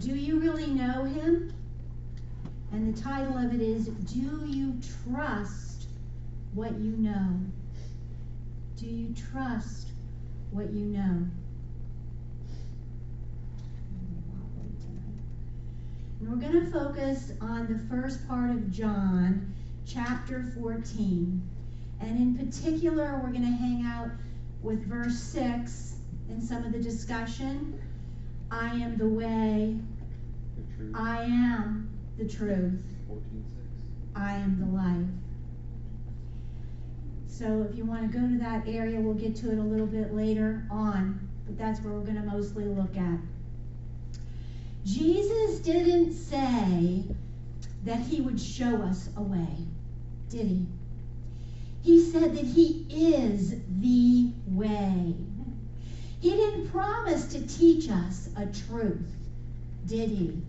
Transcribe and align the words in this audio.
Do 0.00 0.16
you 0.16 0.40
really 0.40 0.66
know 0.66 1.04
him? 1.04 1.52
And 2.72 2.94
the 2.94 3.02
title 3.02 3.36
of 3.36 3.52
it 3.52 3.60
is 3.60 3.88
Do 3.88 4.46
You 4.46 4.74
Trust 5.04 5.88
What 6.54 6.72
You 6.80 6.92
Know? 6.92 7.38
Do 8.78 8.86
you 8.86 9.14
trust 9.14 9.88
what 10.52 10.70
you 10.72 10.86
know? 10.86 11.26
And 16.20 16.30
we're 16.30 16.36
going 16.36 16.64
to 16.64 16.70
focus 16.70 17.32
on 17.42 17.66
the 17.66 17.78
first 17.94 18.26
part 18.26 18.50
of 18.50 18.70
John, 18.70 19.52
chapter 19.86 20.50
14. 20.58 21.42
And 22.00 22.18
in 22.18 22.46
particular, 22.46 23.20
we're 23.22 23.32
going 23.32 23.42
to 23.42 23.48
hang 23.48 23.84
out 23.86 24.08
with 24.62 24.82
verse 24.86 25.18
6 25.18 25.96
in 26.30 26.40
some 26.40 26.64
of 26.64 26.72
the 26.72 26.78
discussion. 26.78 27.78
I 28.50 28.70
am 28.70 28.96
the 28.96 29.06
way, 29.06 29.76
truth. 30.80 30.96
I 30.96 31.24
am 31.24 31.90
the 32.18 32.24
truth, 32.26 32.82
14:6. 33.08 33.20
I 34.16 34.34
am 34.34 34.60
the 34.60 34.66
life. 34.66 35.06
So 37.26 37.62
if 37.62 37.76
you 37.76 37.84
want 37.84 38.10
to 38.10 38.18
go 38.18 38.26
to 38.26 38.38
that 38.38 38.68
area, 38.68 39.00
we'll 39.00 39.14
get 39.14 39.34
to 39.36 39.50
it 39.50 39.58
a 39.58 39.62
little 39.62 39.86
bit 39.86 40.14
later 40.14 40.66
on, 40.70 41.28
but 41.46 41.56
that's 41.56 41.80
where 41.80 41.94
we're 41.94 42.04
going 42.04 42.20
to 42.20 42.22
mostly 42.22 42.64
look 42.64 42.96
at. 42.96 43.18
Jesus 44.84 45.60
didn't 45.60 46.12
say 46.12 47.04
that 47.84 48.00
he 48.00 48.20
would 48.20 48.40
show 48.40 48.82
us 48.82 49.08
a 49.16 49.22
way, 49.22 49.56
did 50.28 50.46
he? 50.46 50.66
He 51.82 52.10
said 52.10 52.34
that 52.36 52.44
he 52.44 52.86
is 52.90 53.54
the 53.80 54.32
way. 54.46 55.14
He 56.20 56.30
didn't 56.30 56.68
promise 56.70 57.26
to 57.28 57.46
teach 57.46 57.88
us 57.88 58.28
a 58.36 58.46
truth, 58.46 59.10
did 59.86 60.10
he? 60.10 60.42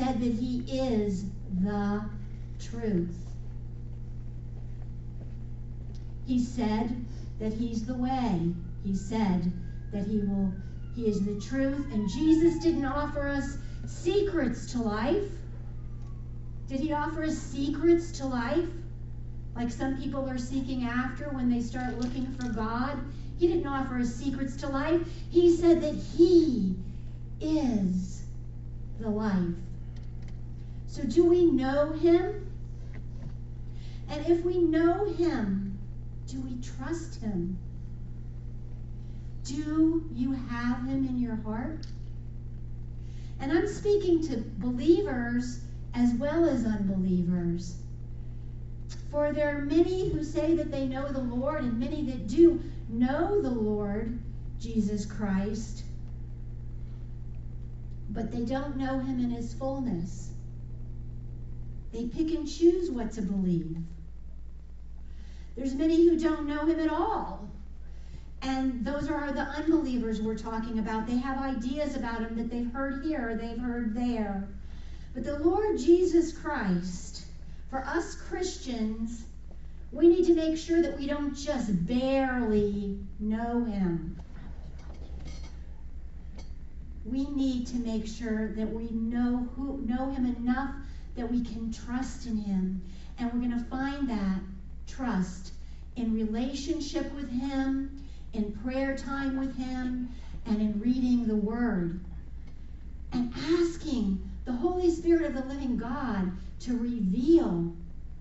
Said 0.00 0.18
that 0.22 0.32
he 0.32 0.64
is 0.66 1.26
the 1.62 2.02
truth. 2.58 3.14
He 6.26 6.42
said 6.42 7.04
that 7.38 7.52
he's 7.52 7.84
the 7.84 7.92
way. 7.92 8.54
He 8.82 8.96
said 8.96 9.52
that 9.92 10.06
he 10.06 10.20
will 10.20 10.54
he 10.96 11.06
is 11.06 11.22
the 11.26 11.38
truth 11.38 11.92
and 11.92 12.08
Jesus 12.08 12.62
didn't 12.62 12.86
offer 12.86 13.28
us 13.28 13.58
secrets 13.86 14.72
to 14.72 14.78
life. 14.78 15.30
Did 16.66 16.80
he 16.80 16.94
offer 16.94 17.24
us 17.24 17.36
secrets 17.36 18.10
to 18.12 18.26
life? 18.26 18.70
Like 19.54 19.70
some 19.70 20.00
people 20.00 20.26
are 20.26 20.38
seeking 20.38 20.84
after 20.84 21.24
when 21.28 21.50
they 21.50 21.60
start 21.60 21.98
looking 21.98 22.32
for 22.40 22.48
God. 22.48 22.98
He 23.38 23.48
didn't 23.48 23.66
offer 23.66 23.98
us 23.98 24.14
secrets 24.14 24.56
to 24.62 24.68
life. 24.68 25.02
He 25.28 25.54
said 25.54 25.82
that 25.82 25.94
he 25.94 26.74
is 27.38 28.22
the 28.98 29.10
life. 29.10 29.56
So 30.90 31.04
do 31.04 31.24
we 31.24 31.44
know 31.44 31.92
him? 31.92 32.50
And 34.08 34.26
if 34.26 34.44
we 34.44 34.58
know 34.58 35.04
him, 35.04 35.78
do 36.26 36.40
we 36.40 36.60
trust 36.60 37.20
him? 37.20 37.56
Do 39.44 40.04
you 40.12 40.32
have 40.32 40.78
him 40.78 41.06
in 41.06 41.20
your 41.20 41.36
heart? 41.36 41.86
And 43.38 43.52
I'm 43.52 43.68
speaking 43.68 44.20
to 44.28 44.38
believers 44.58 45.60
as 45.94 46.12
well 46.14 46.44
as 46.44 46.64
unbelievers. 46.64 47.76
For 49.12 49.32
there 49.32 49.56
are 49.56 49.62
many 49.62 50.08
who 50.08 50.24
say 50.24 50.56
that 50.56 50.72
they 50.72 50.88
know 50.88 51.06
the 51.12 51.20
Lord, 51.20 51.62
and 51.62 51.78
many 51.78 52.02
that 52.06 52.26
do 52.26 52.60
know 52.88 53.40
the 53.40 53.50
Lord 53.50 54.18
Jesus 54.58 55.06
Christ, 55.06 55.84
but 58.10 58.32
they 58.32 58.44
don't 58.44 58.76
know 58.76 58.98
him 58.98 59.20
in 59.20 59.30
his 59.30 59.54
fullness. 59.54 60.30
They 61.92 62.06
pick 62.06 62.30
and 62.30 62.48
choose 62.48 62.90
what 62.90 63.12
to 63.12 63.22
believe. 63.22 63.76
There's 65.56 65.74
many 65.74 66.08
who 66.08 66.18
don't 66.18 66.46
know 66.46 66.64
him 66.64 66.80
at 66.80 66.90
all. 66.90 67.48
And 68.42 68.84
those 68.84 69.10
are 69.10 69.32
the 69.32 69.42
unbelievers 69.42 70.20
we're 70.20 70.38
talking 70.38 70.78
about. 70.78 71.06
They 71.06 71.18
have 71.18 71.38
ideas 71.38 71.96
about 71.96 72.20
him 72.20 72.36
that 72.36 72.50
they've 72.50 72.72
heard 72.72 73.04
here 73.04 73.30
or 73.30 73.34
they've 73.34 73.58
heard 73.58 73.94
there. 73.94 74.48
But 75.12 75.24
the 75.24 75.38
Lord 75.40 75.78
Jesus 75.78 76.32
Christ, 76.32 77.24
for 77.68 77.84
us 77.84 78.14
Christians, 78.14 79.24
we 79.92 80.08
need 80.08 80.26
to 80.26 80.34
make 80.34 80.56
sure 80.56 80.80
that 80.80 80.96
we 80.96 81.06
don't 81.06 81.34
just 81.34 81.86
barely 81.86 82.98
know 83.18 83.64
him. 83.64 84.16
We 87.04 87.28
need 87.30 87.66
to 87.68 87.76
make 87.76 88.06
sure 88.06 88.52
that 88.54 88.70
we 88.70 88.88
know 88.90 89.48
who 89.56 89.82
know 89.84 90.10
him 90.12 90.26
enough 90.36 90.74
that 91.20 91.30
we 91.30 91.42
can 91.42 91.70
trust 91.70 92.26
in 92.26 92.38
him. 92.38 92.80
And 93.18 93.30
we're 93.30 93.46
going 93.46 93.58
to 93.58 93.64
find 93.66 94.08
that 94.08 94.40
trust 94.86 95.52
in 95.96 96.14
relationship 96.14 97.12
with 97.12 97.30
him, 97.30 98.02
in 98.32 98.52
prayer 98.64 98.96
time 98.96 99.38
with 99.38 99.54
him, 99.54 100.08
and 100.46 100.62
in 100.62 100.80
reading 100.80 101.26
the 101.26 101.36
word. 101.36 102.00
And 103.12 103.34
asking 103.36 104.30
the 104.46 104.52
Holy 104.52 104.90
Spirit 104.90 105.26
of 105.26 105.34
the 105.34 105.44
living 105.44 105.76
God 105.76 106.32
to 106.60 106.78
reveal 106.78 107.74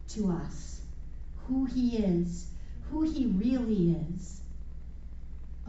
to 0.09 0.31
us 0.31 0.81
who 1.47 1.63
he 1.65 1.99
is, 1.99 2.47
who 2.91 3.03
he 3.03 3.27
really 3.27 3.95
is, 4.17 4.41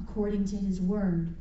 according 0.00 0.46
to 0.46 0.56
his 0.56 0.80
word. 0.80 1.32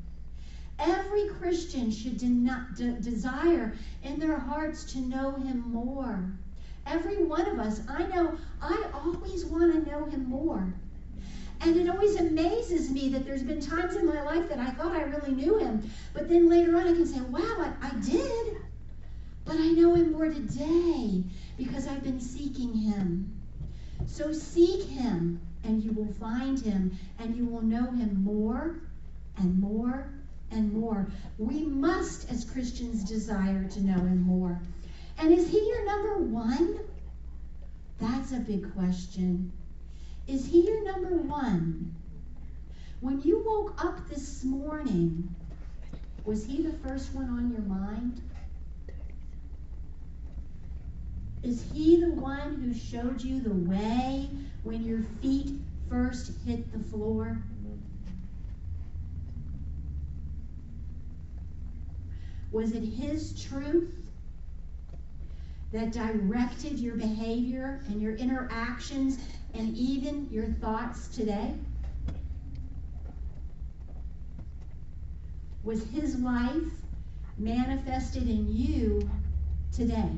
Every 0.79 1.28
Christian 1.28 1.91
should 1.91 2.17
de- 2.17 2.67
de- 2.75 3.00
desire 3.01 3.75
in 4.03 4.17
their 4.17 4.40
hearts 4.40 4.85
to 4.94 5.00
know 5.00 5.31
him 5.34 5.59
more. 5.72 6.31
Every 6.85 7.23
one 7.23 7.47
of 7.47 7.59
us, 7.59 7.81
I 7.90 8.03
know, 8.07 8.38
I 8.62 8.85
always 8.94 9.45
want 9.45 9.73
to 9.73 9.91
know 9.91 10.06
him 10.06 10.29
more. 10.29 10.73
And 11.62 11.75
it 11.75 11.89
always 11.89 12.16
amazes 12.16 12.89
me 12.89 13.09
that 13.09 13.25
there's 13.25 13.44
been 13.44 13.59
times 13.59 13.97
in 13.97 14.07
my 14.07 14.22
life 14.23 14.47
that 14.47 14.59
I 14.59 14.72
thought 14.72 14.94
I 14.94 15.01
really 15.01 15.34
knew 15.34 15.57
him, 15.57 15.91
but 16.13 16.29
then 16.29 16.50
later 16.50 16.78
on 16.78 16.88
I 16.88 16.94
can 16.94 17.06
say, 17.06 17.19
wow, 17.19 17.41
I, 17.59 17.73
I 17.81 17.91
did. 18.00 18.57
But 19.44 19.57
I 19.57 19.68
know 19.72 19.95
him 19.95 20.13
more 20.13 20.29
today 20.29 21.23
because 21.57 21.88
I've 21.88 22.03
been 22.03 22.22
seeking 22.22 22.73
him. 22.73 23.41
So 24.07 24.31
seek 24.31 24.84
him, 24.84 25.41
and 25.66 25.84
you 25.84 25.91
will 25.91 26.13
find 26.13 26.57
him, 26.57 26.97
and 27.19 27.35
you 27.35 27.45
will 27.45 27.62
know 27.62 27.91
him 27.91 28.23
more 28.23 28.79
and 29.38 29.59
more 29.59 30.09
and 30.51 30.73
more. 30.73 31.07
We 31.37 31.65
must, 31.65 32.29
as 32.31 32.45
Christians, 32.45 33.03
desire 33.03 33.67
to 33.69 33.81
know 33.81 33.99
him 33.99 34.21
more. 34.21 34.59
And 35.17 35.33
is 35.33 35.49
he 35.49 35.59
your 35.67 35.85
number 35.85 36.17
one? 36.23 36.79
That's 37.99 38.31
a 38.31 38.39
big 38.39 38.73
question. 38.73 39.51
Is 40.27 40.45
he 40.45 40.65
your 40.65 40.83
number 40.83 41.17
one? 41.17 41.93
When 43.01 43.21
you 43.21 43.43
woke 43.45 43.83
up 43.83 44.09
this 44.09 44.43
morning, 44.43 45.35
was 46.25 46.45
he 46.45 46.61
the 46.61 46.77
first 46.88 47.13
one 47.13 47.29
on 47.29 47.51
your 47.51 47.61
mind? 47.61 48.21
Is 51.41 51.63
he 51.73 52.01
the 52.01 52.11
one 52.11 52.55
who 52.55 52.73
showed 52.73 53.21
you 53.21 53.41
the 53.41 53.53
way 53.53 54.29
when 54.63 54.83
your 54.83 55.01
feet 55.21 55.51
first 55.89 56.33
hit 56.45 56.71
the 56.71 56.79
floor? 56.89 57.41
Was 62.51 62.71
it 62.73 62.83
his 62.83 63.41
truth 63.43 63.93
that 65.71 65.91
directed 65.91 66.79
your 66.79 66.95
behavior 66.95 67.81
and 67.87 68.01
your 68.01 68.15
interactions 68.15 69.19
and 69.53 69.75
even 69.77 70.27
your 70.31 70.45
thoughts 70.45 71.07
today? 71.09 71.53
Was 75.63 75.83
his 75.89 76.15
life 76.19 76.71
manifested 77.38 78.27
in 78.27 78.51
you 78.51 79.07
today? 79.71 80.09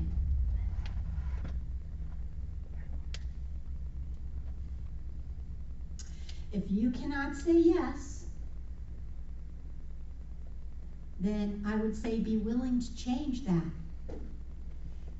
If 6.53 6.63
you 6.69 6.91
cannot 6.91 7.35
say 7.35 7.57
yes, 7.57 8.20
then 11.23 11.63
I 11.65 11.75
would 11.75 11.95
say 11.95 12.19
be 12.19 12.37
willing 12.37 12.81
to 12.81 12.95
change 12.95 13.45
that. 13.45 13.63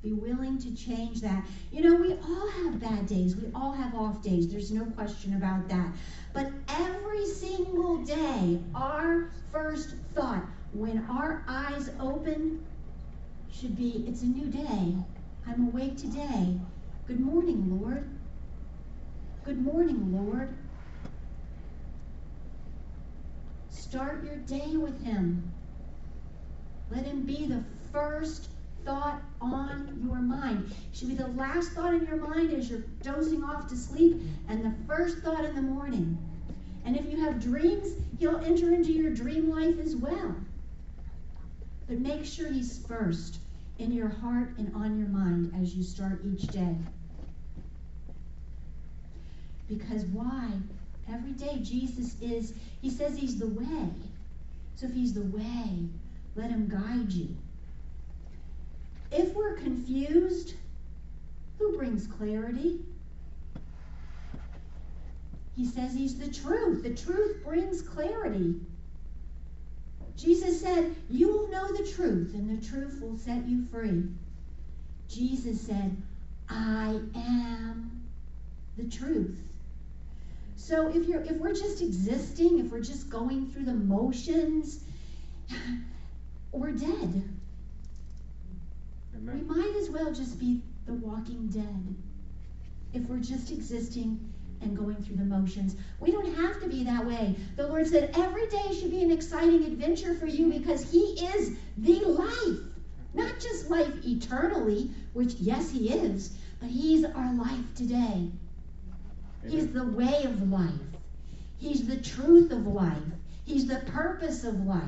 Be 0.02 0.12
willing 0.12 0.58
to 0.58 0.74
change 0.74 1.20
that. 1.20 1.46
You 1.70 1.82
know, 1.82 1.94
we 1.94 2.14
all 2.14 2.50
have 2.50 2.80
bad 2.80 3.06
days. 3.06 3.36
We 3.36 3.52
all 3.54 3.72
have 3.72 3.94
off 3.94 4.20
days. 4.20 4.50
There's 4.50 4.72
no 4.72 4.84
question 4.86 5.34
about 5.34 5.68
that. 5.68 5.92
But 6.32 6.50
every 6.68 7.24
single 7.26 7.98
day, 7.98 8.58
our 8.74 9.30
first 9.52 9.94
thought, 10.12 10.44
when 10.72 11.06
our 11.08 11.44
eyes 11.46 11.90
open, 12.00 12.66
should 13.48 13.76
be 13.76 14.04
it's 14.08 14.22
a 14.22 14.26
new 14.26 14.46
day. 14.46 14.96
I'm 15.46 15.68
awake 15.68 15.96
today. 15.96 16.58
Good 17.06 17.20
morning, 17.20 17.80
Lord. 17.80 18.08
Good 19.44 19.62
morning, 19.62 20.12
Lord. 20.12 20.56
Start 23.68 24.24
your 24.24 24.36
day 24.36 24.76
with 24.76 25.04
Him. 25.04 25.51
Let 26.92 27.06
him 27.06 27.22
be 27.22 27.46
the 27.46 27.64
first 27.90 28.48
thought 28.84 29.22
on 29.40 29.98
your 30.04 30.16
mind. 30.16 30.70
It 30.92 30.96
should 30.96 31.08
be 31.08 31.14
the 31.14 31.28
last 31.28 31.72
thought 31.72 31.94
in 31.94 32.04
your 32.04 32.16
mind 32.16 32.52
as 32.52 32.68
you're 32.68 32.84
dozing 33.02 33.42
off 33.42 33.66
to 33.68 33.76
sleep 33.76 34.20
and 34.48 34.62
the 34.62 34.74
first 34.86 35.18
thought 35.18 35.44
in 35.44 35.54
the 35.54 35.62
morning. 35.62 36.18
And 36.84 36.96
if 36.96 37.10
you 37.10 37.18
have 37.24 37.40
dreams, 37.40 37.94
he'll 38.18 38.38
enter 38.38 38.74
into 38.74 38.92
your 38.92 39.14
dream 39.14 39.48
life 39.48 39.78
as 39.78 39.96
well. 39.96 40.34
But 41.88 42.00
make 42.00 42.26
sure 42.26 42.52
he's 42.52 42.84
first 42.86 43.38
in 43.78 43.90
your 43.92 44.08
heart 44.08 44.50
and 44.58 44.74
on 44.74 44.98
your 44.98 45.08
mind 45.08 45.54
as 45.60 45.74
you 45.74 45.82
start 45.82 46.20
each 46.26 46.42
day. 46.48 46.76
Because 49.66 50.04
why? 50.06 50.50
Every 51.10 51.32
day 51.32 51.58
Jesus 51.62 52.20
is, 52.20 52.52
he 52.82 52.90
says 52.90 53.16
he's 53.16 53.38
the 53.38 53.48
way. 53.48 53.88
So 54.76 54.86
if 54.86 54.94
he's 54.94 55.14
the 55.14 55.22
way, 55.22 55.88
let 56.34 56.50
him 56.50 56.68
guide 56.68 57.12
you. 57.12 57.36
If 59.10 59.34
we're 59.34 59.56
confused, 59.56 60.54
who 61.58 61.76
brings 61.76 62.06
clarity? 62.06 62.80
He 65.54 65.66
says 65.66 65.94
he's 65.94 66.18
the 66.18 66.32
truth. 66.32 66.82
The 66.82 66.94
truth 66.94 67.44
brings 67.44 67.82
clarity. 67.82 68.54
Jesus 70.16 70.60
said, 70.60 70.94
You 71.10 71.28
will 71.28 71.48
know 71.48 71.68
the 71.76 71.90
truth, 71.92 72.34
and 72.34 72.58
the 72.58 72.66
truth 72.66 73.00
will 73.02 73.18
set 73.18 73.46
you 73.46 73.64
free. 73.66 74.04
Jesus 75.08 75.60
said, 75.60 75.94
I 76.48 77.00
am 77.14 78.02
the 78.76 78.84
truth. 78.84 79.36
So 80.56 80.88
if 80.88 81.06
you're 81.06 81.22
if 81.22 81.36
we're 81.38 81.54
just 81.54 81.82
existing, 81.82 82.60
if 82.60 82.70
we're 82.70 82.80
just 82.80 83.10
going 83.10 83.50
through 83.50 83.64
the 83.64 83.74
motions, 83.74 84.84
we're 86.60 86.72
dead. 86.72 87.24
Amen. 89.16 89.46
We 89.48 89.54
might 89.54 89.74
as 89.76 89.90
well 89.90 90.12
just 90.12 90.38
be 90.38 90.62
the 90.86 90.94
walking 90.94 91.48
dead 91.48 91.94
if 92.92 93.08
we're 93.08 93.18
just 93.18 93.50
existing 93.50 94.32
and 94.60 94.76
going 94.76 94.96
through 95.02 95.16
the 95.16 95.24
motions. 95.24 95.76
We 95.98 96.12
don't 96.12 96.34
have 96.34 96.60
to 96.60 96.68
be 96.68 96.84
that 96.84 97.04
way. 97.04 97.36
The 97.56 97.66
Lord 97.66 97.86
said 97.86 98.14
every 98.16 98.46
day 98.48 98.74
should 98.78 98.90
be 98.90 99.02
an 99.02 99.10
exciting 99.10 99.64
adventure 99.64 100.14
for 100.14 100.26
you 100.26 100.52
because 100.52 100.90
He 100.90 101.24
is 101.34 101.56
the 101.78 102.00
life. 102.00 102.60
Not 103.14 103.40
just 103.40 103.70
life 103.70 103.92
eternally, 104.06 104.90
which, 105.12 105.34
yes, 105.34 105.70
He 105.70 105.90
is, 105.90 106.32
but 106.60 106.70
He's 106.70 107.04
our 107.04 107.34
life 107.34 107.74
today. 107.74 107.96
Amen. 107.96 108.38
He's 109.48 109.72
the 109.72 109.84
way 109.84 110.22
of 110.24 110.50
life, 110.50 110.70
He's 111.58 111.86
the 111.86 111.96
truth 111.96 112.52
of 112.52 112.66
life, 112.66 113.02
He's 113.44 113.66
the 113.66 113.80
purpose 113.86 114.44
of 114.44 114.60
life. 114.60 114.82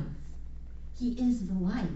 He 0.99 1.11
is 1.11 1.47
the 1.47 1.55
life. 1.55 1.89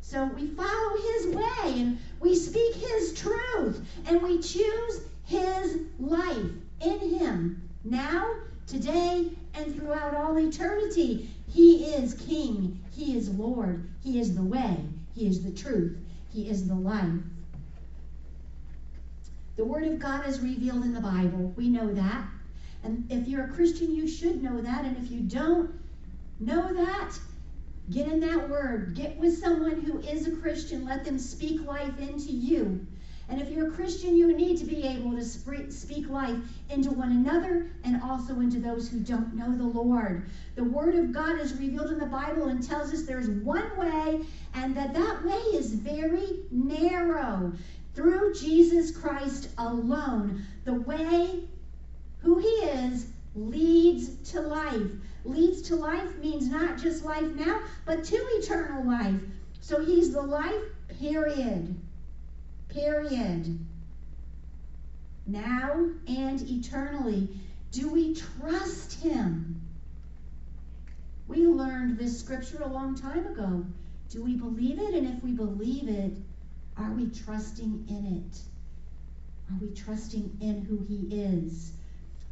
So 0.00 0.26
we 0.26 0.48
follow 0.48 0.96
his 0.96 1.34
way 1.34 1.80
and 1.80 1.98
we 2.20 2.36
speak 2.36 2.74
his 2.74 3.14
truth 3.14 3.84
and 4.06 4.22
we 4.22 4.38
choose 4.38 5.00
his 5.24 5.78
life 5.98 6.50
in 6.80 7.18
him 7.18 7.68
now, 7.84 8.34
today, 8.66 9.30
and 9.54 9.74
throughout 9.74 10.14
all 10.14 10.38
eternity. 10.38 11.30
He 11.48 11.86
is 11.86 12.14
King. 12.14 12.80
He 12.92 13.16
is 13.16 13.30
Lord. 13.30 13.88
He 14.02 14.20
is 14.20 14.34
the 14.34 14.42
way. 14.42 14.76
He 15.14 15.26
is 15.26 15.42
the 15.42 15.50
truth. 15.50 15.96
He 16.32 16.48
is 16.48 16.66
the 16.68 16.74
life. 16.74 17.20
The 19.56 19.64
Word 19.64 19.84
of 19.84 19.98
God 19.98 20.26
is 20.26 20.40
revealed 20.40 20.82
in 20.84 20.92
the 20.92 21.00
Bible. 21.00 21.52
We 21.56 21.68
know 21.68 21.92
that. 21.94 22.24
And 22.82 23.06
if 23.08 23.28
you're 23.28 23.44
a 23.44 23.52
Christian, 23.52 23.94
you 23.94 24.08
should 24.08 24.42
know 24.42 24.60
that. 24.60 24.84
And 24.84 24.96
if 24.96 25.10
you 25.10 25.20
don't 25.20 25.70
know 26.40 26.74
that, 26.74 27.18
Get 27.90 28.08
in 28.08 28.20
that 28.20 28.48
word. 28.48 28.94
Get 28.94 29.16
with 29.18 29.38
someone 29.38 29.82
who 29.82 29.98
is 30.00 30.26
a 30.26 30.36
Christian. 30.36 30.86
Let 30.86 31.04
them 31.04 31.18
speak 31.18 31.66
life 31.66 31.98
into 31.98 32.32
you. 32.32 32.86
And 33.28 33.40
if 33.40 33.50
you're 33.50 33.68
a 33.68 33.74
Christian, 33.74 34.16
you 34.16 34.36
need 34.36 34.58
to 34.58 34.66
be 34.66 34.86
able 34.86 35.12
to 35.12 35.24
speak 35.24 36.08
life 36.08 36.36
into 36.68 36.90
one 36.90 37.10
another 37.10 37.70
and 37.82 38.02
also 38.02 38.40
into 38.40 38.58
those 38.58 38.88
who 38.88 39.00
don't 39.00 39.34
know 39.34 39.56
the 39.56 39.64
Lord. 39.64 40.28
The 40.56 40.64
Word 40.64 40.94
of 40.94 41.12
God 41.12 41.40
is 41.40 41.54
revealed 41.54 41.90
in 41.90 41.98
the 41.98 42.06
Bible 42.06 42.48
and 42.48 42.62
tells 42.62 42.92
us 42.92 43.04
there's 43.04 43.30
one 43.30 43.76
way, 43.78 44.20
and 44.54 44.76
that 44.76 44.92
that 44.92 45.24
way 45.24 45.40
is 45.56 45.72
very 45.72 46.40
narrow. 46.50 47.52
Through 47.94 48.34
Jesus 48.34 48.94
Christ 48.96 49.50
alone. 49.56 50.44
The 50.64 50.74
way, 50.74 51.44
who 52.20 52.38
He 52.38 52.46
is, 52.46 53.06
leads 53.34 54.30
to 54.32 54.40
life 54.40 54.90
leads 55.24 55.62
to 55.62 55.76
life 55.76 56.16
means 56.18 56.48
not 56.48 56.78
just 56.78 57.04
life 57.04 57.32
now, 57.34 57.60
but 57.86 58.04
to 58.04 58.16
eternal 58.16 58.84
life. 58.84 59.20
So 59.60 59.84
he's 59.84 60.12
the 60.12 60.22
life, 60.22 60.62
period. 61.00 61.74
Period. 62.68 63.58
Now 65.26 65.88
and 66.06 66.42
eternally. 66.50 67.28
Do 67.72 67.90
we 67.90 68.14
trust 68.14 69.00
him? 69.02 69.60
We 71.26 71.46
learned 71.46 71.98
this 71.98 72.20
scripture 72.20 72.62
a 72.62 72.68
long 72.68 72.94
time 72.94 73.26
ago. 73.26 73.64
Do 74.10 74.22
we 74.22 74.36
believe 74.36 74.78
it? 74.78 74.94
And 74.94 75.16
if 75.16 75.22
we 75.24 75.32
believe 75.32 75.88
it, 75.88 76.12
are 76.76 76.92
we 76.92 77.08
trusting 77.08 77.86
in 77.88 78.22
it? 78.22 78.40
Are 79.50 79.58
we 79.60 79.74
trusting 79.74 80.36
in 80.40 80.62
who 80.62 80.78
he 80.84 81.16
is? 81.16 81.72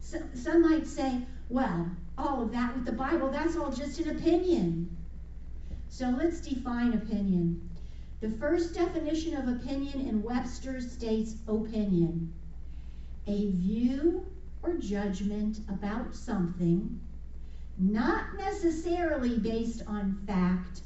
So, 0.00 0.18
some 0.34 0.62
might 0.62 0.86
say, 0.86 1.22
well, 1.48 1.90
all 2.18 2.42
of 2.42 2.52
that 2.52 2.74
with 2.74 2.84
the 2.84 2.92
Bible, 2.92 3.30
that's 3.30 3.56
all 3.56 3.72
just 3.72 3.98
an 4.00 4.16
opinion. 4.16 4.96
So 5.88 6.08
let's 6.18 6.40
define 6.40 6.94
opinion. 6.94 7.68
The 8.20 8.30
first 8.30 8.74
definition 8.74 9.36
of 9.36 9.48
opinion 9.48 10.08
in 10.08 10.22
Webster 10.22 10.80
states 10.80 11.34
opinion 11.48 12.32
a 13.26 13.50
view 13.50 14.26
or 14.62 14.74
judgment 14.74 15.60
about 15.68 16.14
something, 16.14 17.00
not 17.78 18.36
necessarily 18.36 19.38
based 19.38 19.82
on 19.86 20.20
fact 20.26 20.80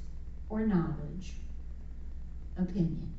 or 0.48 0.66
knowledge. 0.66 1.34
Opinion. 2.58 3.12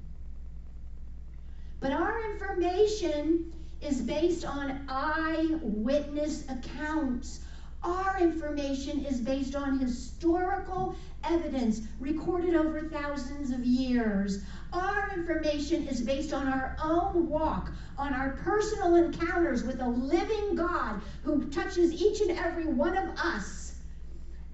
But 1.80 1.92
our 1.92 2.31
information 2.31 3.54
is 3.81 4.01
based 4.01 4.45
on 4.45 4.86
eyewitness 4.89 6.44
accounts 6.50 7.42
our 7.83 8.19
information 8.19 9.06
is 9.06 9.21
based 9.21 9.56
on 9.56 9.79
historical 9.79 10.95
evidence 11.23 11.81
recorded 11.99 12.56
over 12.56 12.81
thousands 12.81 13.52
of 13.52 13.63
years. 13.66 14.44
Our 14.73 15.11
information 15.13 15.87
is 15.87 16.02
based 16.02 16.33
on 16.33 16.47
our 16.47 16.75
own 16.83 17.30
walk, 17.30 17.71
on 17.97 18.13
our 18.13 18.31
personal 18.44 18.95
encounters 18.95 19.63
with 19.63 19.80
a 19.81 19.87
living 19.87 20.56
God 20.56 21.02
who 21.23 21.45
touches 21.49 21.94
each 21.94 22.21
and 22.21 22.31
every 22.31 22.66
one 22.66 22.97
of 22.97 23.09
us 23.18 23.75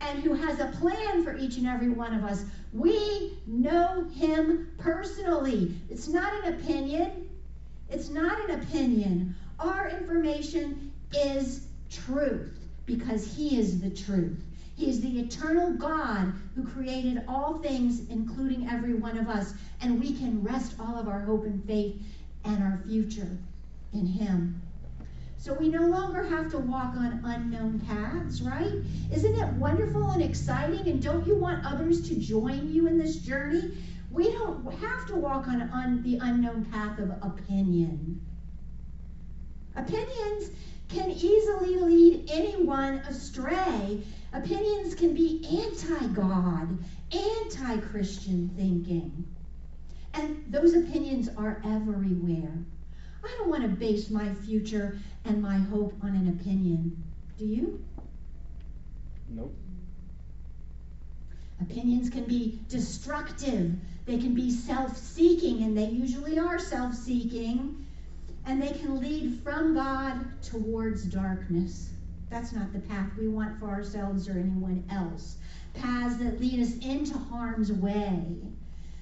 and 0.01 0.21
who 0.21 0.33
has 0.33 0.59
a 0.59 0.67
plan 0.79 1.23
for 1.23 1.37
each 1.37 1.57
and 1.57 1.65
every 1.65 1.89
one 1.89 2.13
of 2.13 2.25
us. 2.25 2.45
We 2.73 3.37
know 3.47 4.05
him 4.13 4.71
personally. 4.77 5.75
It's 5.89 6.09
not 6.09 6.45
an 6.45 6.55
opinion. 6.55 7.29
It's 7.89 8.09
not 8.09 8.49
an 8.49 8.61
opinion. 8.61 9.35
Our 9.59 9.87
information 9.89 10.91
is 11.13 11.67
truth 11.89 12.62
because 12.85 13.35
He 13.35 13.57
is 13.57 13.81
the 13.81 13.89
truth. 13.89 14.43
He 14.75 14.89
is 14.89 15.01
the 15.01 15.19
eternal 15.19 15.73
God 15.73 16.33
who 16.55 16.65
created 16.65 17.23
all 17.27 17.59
things, 17.59 18.09
including 18.09 18.67
every 18.69 18.95
one 18.95 19.17
of 19.17 19.29
us. 19.29 19.53
And 19.81 19.99
we 19.99 20.13
can 20.13 20.43
rest 20.43 20.75
all 20.79 20.97
of 20.97 21.07
our 21.07 21.19
hope 21.19 21.45
and 21.45 21.63
faith 21.65 22.01
and 22.43 22.63
our 22.63 22.81
future 22.87 23.37
in 23.93 24.05
Him. 24.05 24.61
So 25.37 25.53
we 25.53 25.67
no 25.67 25.87
longer 25.87 26.23
have 26.23 26.49
to 26.51 26.57
walk 26.57 26.95
on 26.95 27.21
unknown 27.25 27.81
paths, 27.81 28.41
right? 28.41 28.71
Isn't 29.11 29.35
it 29.35 29.53
wonderful 29.55 30.11
and 30.11 30.21
exciting? 30.21 30.87
And 30.87 31.03
don't 31.03 31.27
you 31.27 31.35
want 31.35 31.65
others 31.65 32.07
to 32.07 32.15
join 32.15 32.71
you 32.71 32.87
in 32.87 32.97
this 32.97 33.17
journey? 33.17 33.77
We 34.09 34.31
don't 34.31 34.73
have 34.75 35.05
to 35.07 35.15
walk 35.15 35.49
on, 35.49 35.63
on 35.71 36.01
the 36.01 36.17
unknown 36.21 36.65
path 36.65 36.97
of 36.97 37.11
opinion. 37.21 38.21
Opinions 39.75 40.51
can 40.93 41.09
easily 41.09 41.75
lead 41.77 42.29
anyone 42.31 42.95
astray. 43.09 44.01
Opinions 44.31 44.93
can 44.93 45.13
be 45.13 45.43
anti 45.59 46.07
God, 46.07 46.77
anti 47.11 47.77
Christian 47.77 48.49
thinking. 48.55 49.25
And 50.13 50.43
those 50.49 50.75
opinions 50.75 51.29
are 51.35 51.61
everywhere. 51.65 52.53
I 53.23 53.35
don't 53.37 53.49
want 53.49 53.63
to 53.63 53.69
base 53.69 54.09
my 54.11 54.33
future 54.33 54.99
and 55.25 55.41
my 55.41 55.57
hope 55.57 55.93
on 56.03 56.09
an 56.09 56.27
opinion. 56.39 57.03
Do 57.39 57.45
you? 57.45 57.83
Nope. 59.29 59.55
Opinions 61.61 62.09
can 62.09 62.25
be 62.25 62.59
destructive. 62.69 63.73
They 64.05 64.17
can 64.17 64.35
be 64.35 64.51
self 64.51 64.95
seeking, 64.97 65.63
and 65.63 65.75
they 65.75 65.87
usually 65.87 66.37
are 66.37 66.59
self 66.59 66.93
seeking 66.93 67.83
and 68.45 68.61
they 68.61 68.71
can 68.71 68.99
lead 68.99 69.39
from 69.43 69.73
God 69.73 70.41
towards 70.41 71.05
darkness. 71.05 71.89
That's 72.29 72.51
not 72.51 72.73
the 72.73 72.79
path 72.79 73.09
we 73.17 73.27
want 73.27 73.59
for 73.59 73.67
ourselves 73.67 74.27
or 74.27 74.33
anyone 74.33 74.83
else. 74.89 75.37
paths 75.73 76.17
that 76.17 76.39
lead 76.39 76.59
us 76.59 76.77
into 76.79 77.17
harm's 77.17 77.71
way, 77.71 78.37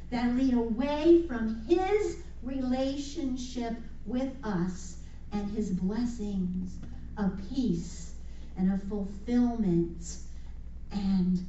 that 0.10 0.36
lead 0.36 0.54
away 0.54 1.24
from 1.28 1.62
His 1.68 2.18
relationship 2.44 3.74
with 4.06 4.32
us 4.44 4.98
and 5.32 5.50
His 5.52 5.72
blessings 5.72 6.78
of 7.18 7.40
peace 7.54 8.14
and 8.58 8.72
of 8.72 8.84
fulfillment 8.84 10.18
and 10.92 11.46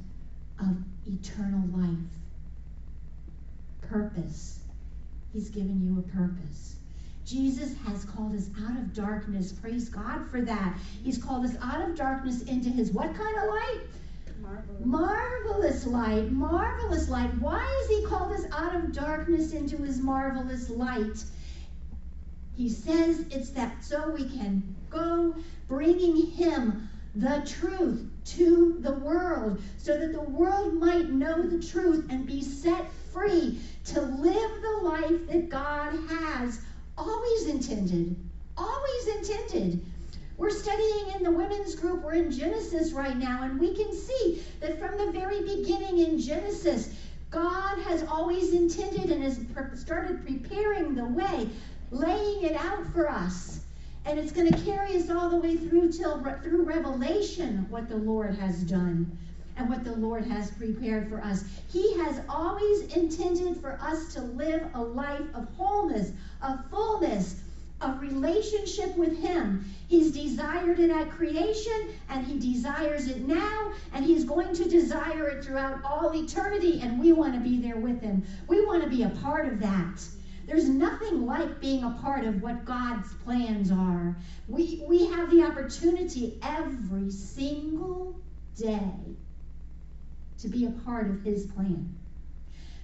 of 0.59 0.77
eternal 1.05 1.67
life. 1.77 1.97
Purpose. 3.81 4.59
He's 5.33 5.49
given 5.49 5.81
you 5.81 5.99
a 5.99 6.15
purpose. 6.15 6.75
Jesus 7.25 7.75
has 7.87 8.05
called 8.05 8.35
us 8.35 8.49
out 8.65 8.77
of 8.77 8.93
darkness. 8.93 9.51
Praise 9.51 9.89
God 9.89 10.29
for 10.29 10.41
that. 10.41 10.77
He's 11.03 11.17
called 11.17 11.45
us 11.45 11.55
out 11.61 11.87
of 11.87 11.95
darkness 11.95 12.43
into 12.43 12.69
his 12.69 12.91
what 12.91 13.15
kind 13.15 13.37
of 13.37 13.49
light? 13.49 13.79
Marvelous. 14.41 14.85
Marvelous 14.85 15.87
light. 15.87 16.31
Marvelous 16.31 17.09
light. 17.09 17.33
Why 17.39 17.63
has 17.63 17.97
he 17.97 18.05
called 18.05 18.33
us 18.33 18.45
out 18.51 18.75
of 18.75 18.91
darkness 18.91 19.53
into 19.53 19.77
his 19.77 19.99
marvelous 19.99 20.69
light? 20.69 21.23
He 22.55 22.69
says 22.69 23.25
it's 23.31 23.51
that 23.51 23.83
so 23.83 24.11
we 24.11 24.25
can 24.25 24.75
go 24.89 25.35
bringing 25.67 26.27
him 26.31 26.89
the 27.15 27.43
truth 27.45 28.09
to 28.25 28.77
the 28.81 28.93
world 28.93 29.61
so 29.77 29.97
that 29.97 30.11
the 30.11 30.21
world 30.21 30.73
might 30.73 31.09
know 31.09 31.43
the 31.43 31.65
truth 31.65 32.05
and 32.09 32.25
be 32.25 32.41
set 32.41 32.85
free 33.11 33.59
to 33.85 34.01
live 34.01 34.61
the 34.61 34.79
life 34.83 35.27
that 35.27 35.49
God 35.49 35.93
has 36.09 36.61
always 36.97 37.47
intended. 37.47 38.15
Always 38.57 39.07
intended. 39.07 39.85
We're 40.37 40.49
studying 40.49 41.15
in 41.15 41.23
the 41.23 41.31
women's 41.31 41.75
group. 41.75 42.03
We're 42.03 42.13
in 42.13 42.31
Genesis 42.31 42.91
right 42.91 43.17
now, 43.17 43.43
and 43.43 43.59
we 43.59 43.75
can 43.75 43.93
see 43.93 44.43
that 44.59 44.79
from 44.79 44.97
the 44.97 45.11
very 45.11 45.41
beginning 45.41 45.99
in 45.99 46.19
Genesis, 46.19 46.93
God 47.29 47.79
has 47.83 48.03
always 48.03 48.53
intended 48.53 49.11
and 49.11 49.23
has 49.23 49.39
started 49.79 50.25
preparing 50.25 50.95
the 50.95 51.05
way, 51.05 51.49
laying 51.91 52.43
it 52.43 52.55
out 52.55 52.85
for 52.93 53.09
us. 53.09 53.61
And 54.05 54.19
it's 54.19 54.31
going 54.31 54.51
to 54.51 54.61
carry 54.63 54.97
us 54.97 55.09
all 55.09 55.29
the 55.29 55.37
way 55.37 55.55
through 55.55 55.91
till 55.93 56.21
through 56.43 56.63
Revelation 56.63 57.65
what 57.69 57.87
the 57.87 57.95
Lord 57.95 58.35
has 58.35 58.63
done 58.63 59.17
and 59.57 59.69
what 59.69 59.83
the 59.83 59.95
Lord 59.95 60.25
has 60.25 60.51
prepared 60.51 61.09
for 61.09 61.21
us. 61.21 61.43
He 61.71 61.95
has 61.97 62.21
always 62.29 62.81
intended 62.95 63.57
for 63.57 63.77
us 63.81 64.13
to 64.13 64.21
live 64.21 64.67
a 64.73 64.81
life 64.81 65.27
of 65.33 65.47
wholeness, 65.55 66.11
of 66.41 66.69
fullness, 66.69 67.41
of 67.81 67.99
relationship 67.99 68.95
with 68.95 69.21
Him. 69.21 69.65
He's 69.87 70.11
desired 70.11 70.79
it 70.79 70.89
at 70.89 71.09
creation, 71.09 71.89
and 72.09 72.25
He 72.25 72.39
desires 72.39 73.07
it 73.07 73.21
now, 73.27 73.71
and 73.91 74.05
He's 74.05 74.23
going 74.23 74.53
to 74.55 74.65
desire 74.65 75.29
it 75.29 75.43
throughout 75.43 75.83
all 75.83 76.15
eternity, 76.15 76.79
and 76.81 76.99
we 76.99 77.11
want 77.11 77.33
to 77.33 77.39
be 77.39 77.57
there 77.57 77.77
with 77.77 78.01
Him. 78.01 78.23
We 78.47 78.65
want 78.65 78.83
to 78.83 78.89
be 78.89 79.03
a 79.03 79.09
part 79.09 79.45
of 79.45 79.59
that. 79.59 80.07
There's 80.45 80.67
nothing 80.67 81.25
like 81.25 81.61
being 81.61 81.83
a 81.83 81.89
part 82.01 82.25
of 82.25 82.41
what 82.41 82.65
God's 82.65 83.13
plans 83.15 83.71
are. 83.71 84.17
We, 84.47 84.83
we 84.85 85.05
have 85.05 85.29
the 85.29 85.43
opportunity 85.43 86.37
every 86.41 87.11
single 87.11 88.13
day 88.55 89.15
to 90.43 90.49
be 90.49 90.65
a 90.65 90.71
part 90.71 91.09
of 91.09 91.23
His 91.23 91.47
plan. 91.47 91.95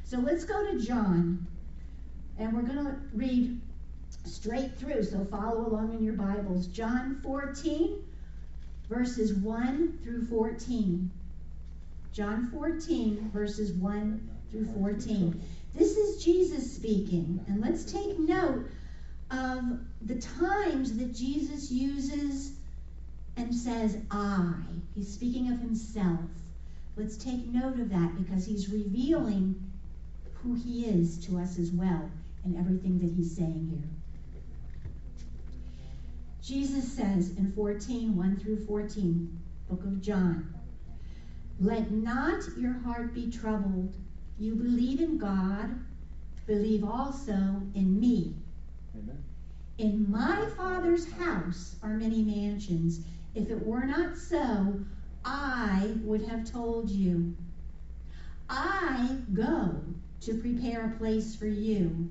So 0.06 0.18
let's 0.18 0.44
go 0.44 0.72
to 0.72 0.80
John, 0.80 1.46
and 2.40 2.54
we're 2.54 2.64
going 2.64 2.86
to 2.86 2.96
read 3.14 3.62
straight 4.26 4.76
through, 4.78 5.04
so 5.04 5.26
follow 5.26 5.68
along 5.68 5.94
in 5.94 6.04
your 6.04 6.16
Bibles. 6.16 6.68
John 6.68 7.20
14, 7.22 8.04
verses 8.90 9.34
1 9.34 10.00
through 10.04 10.26
14. 10.26 11.12
John 12.12 12.50
14, 12.52 13.30
verses 13.32 13.74
1 13.74 14.30
through 14.52 14.66
14. 14.74 15.42
This 15.76 15.96
is 15.96 16.24
Jesus 16.24 16.76
speaking, 16.76 17.44
and 17.48 17.62
let's 17.62 17.92
take 17.92 18.18
note 18.18 18.66
of 19.30 19.80
the 20.02 20.16
times 20.16 20.98
that 20.98 21.14
Jesus 21.14 21.70
uses 21.70 22.54
and 23.38 23.54
says, 23.54 23.98
I. 24.10 24.54
He's 24.96 25.14
speaking 25.14 25.52
of 25.52 25.60
himself. 25.60 26.20
Let's 27.00 27.16
take 27.16 27.46
note 27.46 27.80
of 27.80 27.90
that 27.92 28.18
because 28.18 28.46
he's 28.46 28.70
revealing 28.70 29.72
who 30.34 30.56
he 30.56 30.84
is 30.84 31.18
to 31.28 31.40
us 31.40 31.58
as 31.58 31.72
well 31.72 32.12
in 32.44 32.58
everything 32.58 33.00
that 33.00 33.16
he's 33.16 33.34
saying 33.34 33.70
here. 33.72 33.90
Jesus 36.42 36.92
says 36.92 37.38
in 37.38 37.54
14, 37.54 38.18
1 38.18 38.40
through 38.40 38.66
14, 38.66 39.40
book 39.70 39.86
of 39.86 40.02
John, 40.02 40.54
Let 41.62 41.90
not 41.90 42.44
your 42.58 42.74
heart 42.74 43.14
be 43.14 43.32
troubled. 43.32 43.96
You 44.38 44.56
believe 44.56 45.00
in 45.00 45.18
God, 45.18 45.80
believe 46.48 46.84
also 46.84 47.62
in 47.76 47.98
me. 47.98 48.36
Amen. 48.94 49.24
In 49.78 50.12
my 50.12 50.50
Father's 50.58 51.10
house 51.14 51.78
are 51.82 51.94
many 51.94 52.24
mansions. 52.24 53.06
If 53.36 53.50
it 53.50 53.66
were 53.66 53.86
not 53.86 54.18
so, 54.18 54.82
I 55.32 55.98
would 56.02 56.24
have 56.24 56.44
told 56.44 56.90
you. 56.90 57.32
I 58.50 59.18
go 59.34 59.84
to 60.22 60.36
prepare 60.36 60.86
a 60.86 60.90
place 60.90 61.36
for 61.36 61.48
you. 61.48 62.10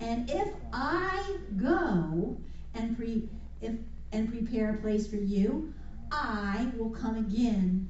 And 0.00 0.30
if 0.30 0.48
I 0.72 1.38
go 1.56 2.36
and 2.74 2.94
pre- 2.96 3.24
if, 3.60 3.74
and 4.12 4.28
prepare 4.28 4.70
a 4.70 4.74
place 4.74 5.06
for 5.06 5.16
you, 5.16 5.66
I 6.12 6.68
will 6.76 6.88
come 6.88 7.16
again 7.16 7.88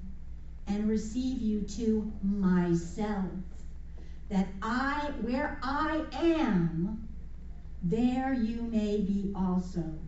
and 0.67 0.89
receive 0.89 1.41
you 1.41 1.63
to 1.63 2.07
myself, 2.23 3.33
that 4.29 4.47
I, 4.63 5.13
where 5.21 5.59
I 5.63 6.05
am, 6.13 6.97
there 7.83 8.33
you 8.33 8.65
may 8.65 9.01
be 9.01 9.31
also. 9.35 10.01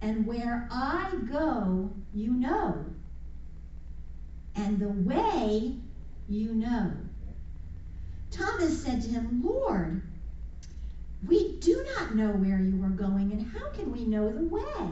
And 0.00 0.26
where 0.26 0.66
I 0.70 1.14
go, 1.26 1.90
you 2.12 2.34
know. 2.36 2.92
And 4.54 4.78
the 4.78 4.88
way 4.88 5.74
you 6.28 6.54
know. 6.54 6.92
Thomas 8.30 8.82
said 8.82 9.02
to 9.02 9.08
him, 9.08 9.42
Lord, 9.44 10.02
we 11.26 11.56
do 11.58 11.86
not 11.96 12.14
know 12.14 12.30
where 12.30 12.58
you 12.58 12.82
are 12.84 12.88
going, 12.88 13.32
and 13.32 13.46
how 13.52 13.68
can 13.70 13.92
we 13.92 14.04
know 14.04 14.32
the 14.32 14.44
way? 14.44 14.90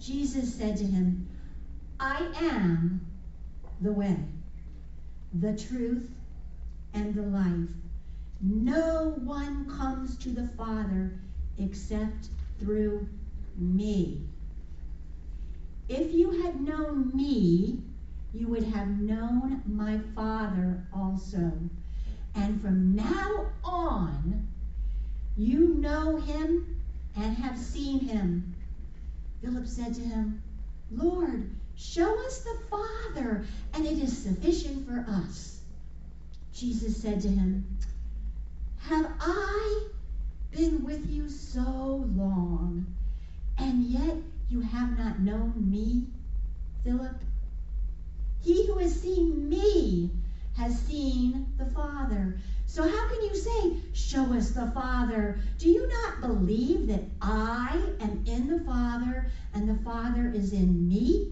Jesus 0.00 0.54
said 0.54 0.76
to 0.78 0.84
him, 0.84 1.28
I 2.00 2.28
am 2.40 3.06
the 3.80 3.92
way, 3.92 4.16
the 5.40 5.56
truth, 5.56 6.10
and 6.94 7.14
the 7.14 7.22
life. 7.22 7.68
No 8.40 9.14
one 9.22 9.70
comes 9.70 10.16
to 10.18 10.30
the 10.30 10.48
Father 10.56 11.12
except 11.58 12.28
through 12.58 13.06
me. 13.56 14.22
If 15.88 16.12
you 16.12 16.42
had 16.42 16.60
known 16.60 17.14
me, 17.14 17.82
you 18.34 18.48
would 18.48 18.64
have 18.64 18.88
known 18.88 19.62
my 19.66 19.98
Father 20.14 20.86
also. 20.94 21.52
And 22.34 22.60
from 22.62 22.96
now 22.96 23.52
on, 23.62 24.48
you 25.36 25.74
know 25.74 26.16
him 26.16 26.80
and 27.16 27.36
have 27.36 27.58
seen 27.58 28.00
him. 28.00 28.54
Philip 29.42 29.66
said 29.66 29.94
to 29.94 30.00
him, 30.00 30.42
Lord, 30.90 31.50
show 31.74 32.24
us 32.26 32.40
the 32.40 32.58
Father, 32.70 33.44
and 33.74 33.86
it 33.86 33.98
is 33.98 34.16
sufficient 34.16 34.86
for 34.86 35.04
us. 35.08 35.60
Jesus 36.54 36.96
said 36.96 37.20
to 37.22 37.28
him, 37.28 37.66
Have 38.78 39.10
I 39.20 39.88
been 40.50 40.84
with 40.84 41.10
you 41.10 41.28
so 41.28 42.06
long, 42.14 42.86
and 43.58 43.84
yet 43.84 44.16
you 44.48 44.60
have 44.60 44.96
not 44.96 45.20
known 45.20 45.70
me, 45.70 46.06
Philip? 46.84 47.16
He 48.42 48.66
who 48.66 48.78
has 48.78 48.92
seen 48.92 49.48
me 49.48 50.10
has 50.54 50.74
seen 50.76 51.42
the 51.58 51.66
Father. 51.66 52.34
So 52.66 52.84
how 52.84 53.06
can 53.06 53.22
you 53.22 53.34
say, 53.36 53.72
Show 53.92 54.34
us 54.34 54.50
the 54.50 54.66
Father? 54.66 55.36
Do 55.58 55.68
you 55.68 55.88
not 56.04 56.20
believe 56.20 56.86
that 56.88 57.02
I 57.22 57.94
am 58.00 58.18
in 58.26 58.48
the 58.48 58.58
Father 58.58 59.26
and 59.54 59.68
the 59.68 59.74
Father 59.74 60.28
is 60.28 60.52
in 60.52 60.88
me? 60.88 61.24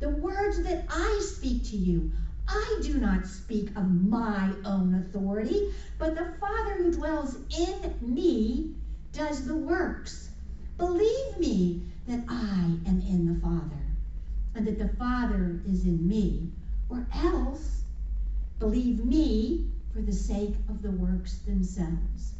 The 0.00 0.10
words 0.10 0.62
that 0.62 0.84
I 0.88 1.20
speak 1.22 1.62
to 1.64 1.76
you, 1.76 2.08
I 2.48 2.76
do 2.80 2.98
not 2.98 3.26
speak 3.26 3.70
of 3.76 3.86
my 3.88 4.56
own 4.64 4.94
authority, 4.94 5.60
but 5.98 6.14
the 6.14 6.24
Father 6.24 6.76
who 6.76 6.90
dwells 6.90 7.36
in 7.50 7.90
me 8.00 8.66
does 9.12 9.44
the 9.44 9.56
works. 9.56 10.30
Believe 10.78 11.38
me 11.38 11.78
that 12.06 12.20
I 12.28 12.78
am 12.86 13.00
in 13.00 13.26
the 13.26 13.34
Father 13.34 13.83
and 14.54 14.66
that 14.66 14.78
the 14.78 14.88
Father 14.88 15.60
is 15.66 15.84
in 15.84 16.06
me, 16.08 16.52
or 16.88 17.06
else 17.12 17.84
believe 18.58 18.98
me 19.00 19.68
for 19.92 20.02
the 20.02 20.12
sake 20.12 20.54
of 20.68 20.82
the 20.82 20.92
works 20.92 21.38
themselves. 21.38 22.34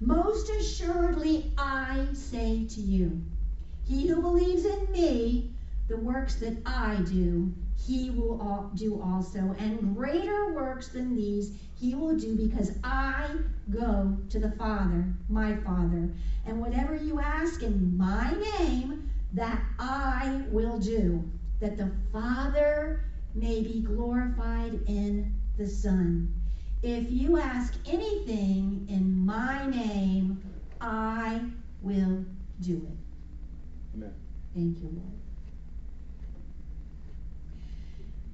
Most 0.00 0.50
assuredly, 0.50 1.52
I 1.58 2.10
say 2.14 2.64
to 2.68 2.80
you, 2.80 3.22
he 3.84 4.08
who 4.08 4.20
believes 4.20 4.64
in 4.64 4.92
me 4.92 5.50
the 5.88 5.98
works 5.98 6.36
that 6.36 6.54
I 6.66 7.00
do, 7.00 7.52
he 7.76 8.10
will 8.10 8.70
do 8.74 8.96
also. 8.98 9.52
And 9.52 9.82
greater 9.82 10.52
works 10.54 10.88
than 10.88 11.14
these 11.14 11.52
he 11.74 11.94
will 11.94 12.14
do 12.14 12.34
because 12.34 12.70
I 12.84 13.40
go 13.70 14.16
to 14.30 14.38
the 14.38 14.48
Father, 14.48 15.12
my 15.28 15.54
Father. 15.54 16.10
And 16.44 16.60
whatever 16.60 16.94
you 16.94 17.20
ask 17.20 17.62
in 17.62 17.96
my 17.96 18.32
name, 18.58 18.98
that 19.34 19.62
I 19.78 20.46
will 20.50 20.78
do, 20.78 21.24
that 21.60 21.76
the 21.76 21.88
Father 22.12 23.00
may 23.34 23.62
be 23.62 23.80
glorified 23.80 24.74
in 24.86 25.26
the 25.56 25.66
Son. 25.66 26.34
If 26.82 27.10
you 27.10 27.36
ask 27.36 27.74
anything 27.86 28.88
in 28.88 29.24
my 29.26 29.66
name, 29.66 30.40
I 30.80 31.44
will 31.82 32.24
do 32.60 32.86
it. 32.86 32.98
Amen. 33.94 34.12
Thank 34.54 34.82
you, 34.82 34.88
Lord. 34.88 35.18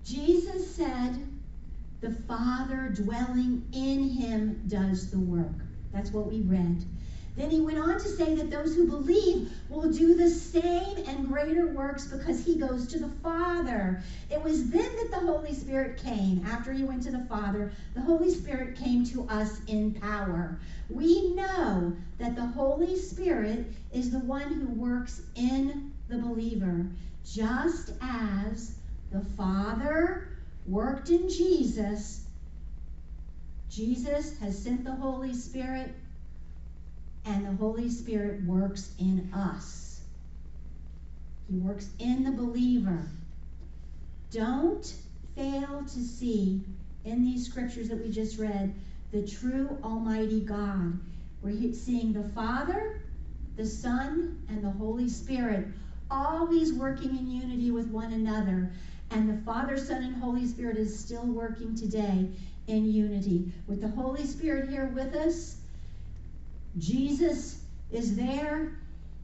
Jesus 0.05 0.65
said, 0.77 1.25
the 2.01 2.11
Father 2.11 2.89
dwelling 2.89 3.69
in 3.73 4.03
him 4.05 4.61
does 4.69 5.11
the 5.11 5.21
work. 5.21 5.67
That's 5.93 6.13
what 6.13 6.27
we 6.27 6.43
read. 6.43 6.85
Then 7.37 7.51
he 7.51 7.61
went 7.61 7.79
on 7.79 7.99
to 7.99 8.09
say 8.09 8.35
that 8.35 8.51
those 8.51 8.75
who 8.75 8.87
believe 8.87 9.51
will 9.69 9.93
do 9.93 10.15
the 10.15 10.31
same 10.31 10.97
and 11.07 11.29
greater 11.29 11.67
works 11.67 12.07
because 12.07 12.45
he 12.45 12.59
goes 12.59 12.87
to 12.89 12.99
the 12.99 13.11
Father. 13.23 14.03
It 14.31 14.43
was 14.43 14.71
then 14.71 14.97
that 14.97 15.11
the 15.11 15.19
Holy 15.19 15.53
Spirit 15.53 15.99
came. 15.99 16.43
After 16.47 16.73
he 16.73 16.83
went 16.83 17.03
to 17.05 17.11
the 17.11 17.27
Father, 17.29 17.71
the 17.95 18.01
Holy 18.01 18.31
Spirit 18.31 18.75
came 18.75 19.05
to 19.07 19.29
us 19.29 19.61
in 19.67 19.93
power. 20.01 20.57
We 20.89 21.35
know 21.35 21.93
that 22.19 22.37
the 22.37 22.47
Holy 22.47 22.97
Spirit 22.97 23.67
is 23.93 24.11
the 24.11 24.21
one 24.21 24.51
who 24.55 24.71
works 24.71 25.21
in 25.35 25.93
the 26.09 26.17
believer, 26.17 26.87
just 27.23 27.91
as 28.01 28.73
the 29.11 29.21
Father 29.21 30.23
worked 30.67 31.11
in 31.11 31.29
Jesus. 31.29 32.23
Jesus 33.69 34.39
has 34.41 34.57
sent 34.57 34.85
the 34.85 34.95
Holy 34.95 35.35
Spirit 35.35 35.91
and 37.27 37.45
the 37.45 37.57
Holy 37.57 37.91
Spirit 37.91 38.43
works 38.45 38.93
in 38.99 39.31
us. 39.35 40.01
He 41.51 41.59
works 41.59 41.91
in 41.99 42.25
the 42.25 42.31
believer. 42.31 43.09
Don't 44.31 44.95
fail 45.35 45.83
to 45.83 46.01
see 46.03 46.63
in 47.05 47.25
these 47.25 47.47
scriptures 47.47 47.89
that 47.89 48.03
we 48.03 48.11
just 48.11 48.39
read 48.39 48.75
the 49.13 49.27
true 49.27 49.79
Almighty 49.83 50.41
God. 50.41 50.99
We're 51.43 51.73
seeing 51.73 52.13
the 52.13 52.29
Father, 52.31 53.01
the 53.57 53.67
Son, 53.67 54.45
and 54.49 54.63
the 54.63 54.71
Holy 54.71 55.09
Spirit 55.09 55.67
always 56.11 56.73
working 56.73 57.11
in 57.11 57.31
unity 57.31 57.71
with 57.71 57.89
one 57.89 58.13
another. 58.13 58.73
And 59.11 59.29
the 59.29 59.45
Father, 59.45 59.77
Son, 59.79 60.03
and 60.03 60.17
Holy 60.17 60.47
Spirit 60.47 60.77
is 60.77 60.99
still 60.99 61.27
working 61.27 61.75
today 61.77 62.29
in 62.67 62.91
unity. 62.91 63.53
With 63.67 63.81
the 63.81 63.89
Holy 63.89 64.27
Spirit 64.27 64.69
here 64.69 64.87
with 64.95 65.15
us, 65.15 65.59
Jesus 66.79 67.61
is 67.91 68.17
there 68.17 68.79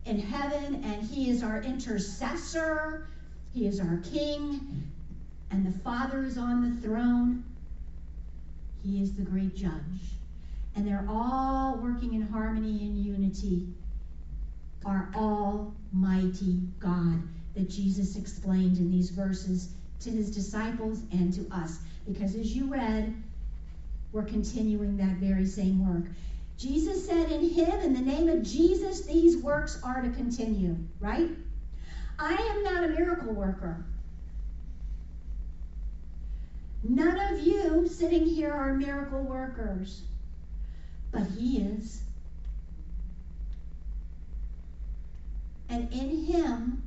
in 0.05 0.19
heaven 0.19 0.83
and 0.85 1.03
he 1.03 1.31
is 1.31 1.43
our 1.43 1.63
intercessor. 1.63 3.09
He 3.53 3.67
is 3.67 3.81
our 3.81 3.99
king. 4.13 4.91
And 5.51 5.67
the 5.67 5.79
Father 5.81 6.23
is 6.23 6.39
on 6.39 6.63
the 6.63 6.87
throne. 6.87 7.45
He 8.83 9.03
is 9.03 9.15
the 9.15 9.23
great 9.23 9.55
judge. 9.55 9.73
And 10.75 10.87
they're 10.87 11.07
all 11.09 11.79
working 11.83 12.15
in 12.15 12.23
harmony 12.23 12.81
and 12.83 12.99
unity. 12.99 13.67
Our 14.85 15.11
Almighty 15.15 16.61
God 16.79 17.23
that 17.55 17.69
Jesus 17.69 18.17
explained 18.17 18.79
in 18.79 18.91
these 18.91 19.11
verses 19.11 19.69
to 20.01 20.11
his 20.11 20.35
disciples 20.35 21.01
and 21.13 21.33
to 21.35 21.47
us. 21.55 21.79
Because 22.07 22.35
as 22.35 22.57
you 22.57 22.67
read, 22.67 23.15
we're 24.13 24.25
continuing 24.25 24.97
that 24.97 25.17
very 25.17 25.47
same 25.47 25.87
work. 25.87 26.11
Jesus 26.59 27.07
said, 27.07 27.31
In 27.31 27.49
him, 27.49 27.81
in 27.81 27.95
the 27.95 28.01
name 28.01 28.29
of 28.29 28.43
Jesus, 28.43 29.03
these 29.03 29.43
works 29.43 29.81
are 29.83 30.01
to 30.03 30.11
continue, 30.11 30.77
right? 31.01 31.31
I 32.19 32.35
am 32.35 32.63
not 32.63 32.85
a 32.85 32.89
miracle 32.89 33.33
worker. 33.33 33.85
None 36.85 37.19
of 37.33 37.47
you 37.47 37.87
sitting 37.89 38.27
here 38.27 38.53
are 38.53 38.75
miracle 38.75 39.23
workers, 39.23 40.03
but 41.11 41.23
he 41.39 41.59
is. 41.59 42.03
And 45.69 45.93
in 45.93 46.25
him, 46.25 46.83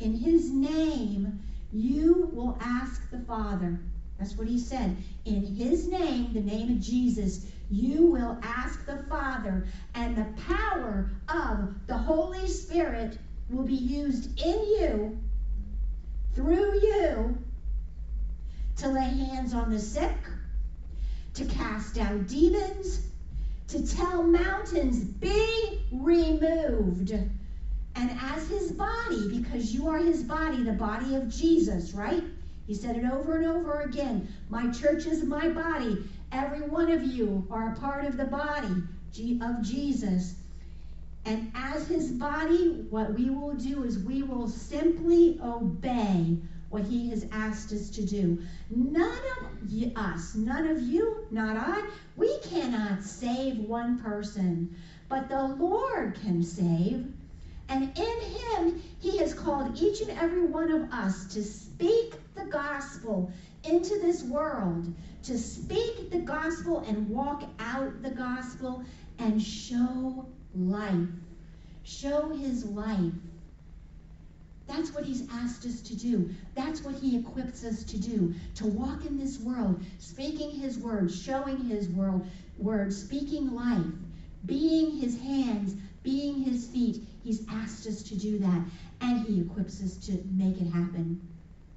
in 0.00 0.16
his 0.16 0.50
name, 0.50 1.40
you 1.72 2.30
will 2.32 2.56
ask 2.60 3.10
the 3.10 3.18
Father. 3.18 3.80
That's 4.18 4.38
what 4.38 4.48
he 4.48 4.58
said. 4.58 4.98
In 5.26 5.44
his 5.44 5.88
name, 5.88 6.34
the 6.34 6.42
name 6.42 6.70
of 6.70 6.80
Jesus, 6.80 7.40
you 7.70 8.06
will 8.06 8.38
ask 8.42 8.86
the 8.86 8.98
Father, 8.98 9.62
and 9.94 10.16
the 10.18 10.26
power 10.36 11.06
of 11.28 11.88
the 11.88 11.98
Holy 11.98 12.48
Spirit 12.48 13.18
will 13.50 13.64
be 13.64 13.74
used 13.74 14.40
in 14.40 14.62
you, 14.64 15.12
through 16.34 16.74
you, 16.74 17.36
to 18.76 18.88
lay 18.90 19.14
hands 19.14 19.54
on 19.54 19.70
the 19.70 19.80
sick, 19.80 20.30
to 21.34 21.46
cast 21.46 21.98
out 21.98 22.26
demons, 22.26 23.00
to 23.68 23.80
tell 23.80 24.22
mountains, 24.22 25.04
be 25.04 25.70
removed. 25.92 27.12
And 27.96 28.12
as 28.18 28.48
his 28.48 28.72
body, 28.72 29.28
because 29.28 29.74
you 29.74 29.88
are 29.88 29.98
his 29.98 30.24
body, 30.24 30.62
the 30.62 30.72
body 30.72 31.14
of 31.14 31.28
Jesus, 31.28 31.94
right? 31.94 32.24
He 32.68 32.74
said 32.74 32.98
it 32.98 33.06
over 33.10 33.38
and 33.38 33.46
over 33.46 33.80
again. 33.80 34.28
My 34.50 34.70
church 34.70 35.06
is 35.06 35.24
my 35.24 35.48
body. 35.48 36.04
Every 36.32 36.60
one 36.60 36.92
of 36.92 37.02
you 37.02 37.48
are 37.50 37.72
a 37.72 37.80
part 37.80 38.04
of 38.04 38.18
the 38.18 38.26
body 38.26 38.84
of 39.40 39.62
Jesus. 39.62 40.36
And 41.24 41.50
as 41.54 41.88
his 41.88 42.12
body, 42.12 42.66
what 42.90 43.14
we 43.14 43.30
will 43.30 43.54
do 43.54 43.84
is 43.84 43.98
we 43.98 44.22
will 44.22 44.48
simply 44.48 45.40
obey 45.42 46.36
what 46.70 46.84
he 46.84 47.08
has 47.10 47.26
asked 47.32 47.72
us 47.72 47.90
to 47.90 48.04
do. 48.04 48.38
None 48.70 49.22
of 49.40 49.96
us, 49.96 50.36
none 50.36 50.66
of 50.66 50.80
you, 50.82 51.26
not 51.30 51.56
I, 51.56 51.82
we 52.16 52.38
cannot 52.42 53.02
save 53.02 53.58
one 53.58 53.98
person, 53.98 54.68
but 55.08 55.30
the 55.30 55.42
Lord 55.42 56.14
can 56.14 56.42
save. 56.42 57.06
And 57.70 57.84
in 57.98 58.20
him, 58.20 58.74
he 59.00 59.18
has 59.18 59.34
called 59.34 59.68
each 59.74 60.02
and 60.02 60.10
every 60.10 60.42
one 60.42 60.70
of 60.70 60.84
us 60.92 61.24
to 61.26 61.42
speak 61.42 62.16
the 62.38 62.50
gospel 62.50 63.30
into 63.64 63.98
this 64.00 64.22
world 64.22 64.92
to 65.24 65.36
speak 65.36 66.10
the 66.10 66.20
gospel 66.20 66.84
and 66.86 67.08
walk 67.08 67.44
out 67.58 68.02
the 68.02 68.10
gospel 68.10 68.82
and 69.18 69.42
show 69.42 70.26
life. 70.54 71.08
Show 71.82 72.28
his 72.30 72.64
life. 72.66 73.12
That's 74.66 74.94
what 74.94 75.04
he's 75.04 75.26
asked 75.32 75.64
us 75.64 75.80
to 75.80 75.96
do. 75.96 76.30
That's 76.54 76.82
what 76.82 76.94
he 76.94 77.16
equips 77.16 77.64
us 77.64 77.82
to 77.84 77.98
do. 77.98 78.34
To 78.56 78.66
walk 78.66 79.06
in 79.06 79.18
this 79.18 79.40
world, 79.40 79.82
speaking 79.98 80.50
his 80.50 80.78
word, 80.78 81.10
showing 81.10 81.58
his 81.64 81.88
world, 81.88 82.26
word, 82.58 82.92
speaking 82.92 83.54
life, 83.54 83.86
being 84.44 84.98
his 84.98 85.18
hands, 85.20 85.74
being 86.02 86.42
his 86.42 86.68
feet. 86.68 87.02
He's 87.24 87.46
asked 87.48 87.86
us 87.86 88.02
to 88.04 88.16
do 88.16 88.38
that. 88.38 88.62
And 89.00 89.26
he 89.26 89.40
equips 89.40 89.82
us 89.82 89.96
to 90.06 90.22
make 90.30 90.60
it 90.60 90.70
happen. 90.70 91.27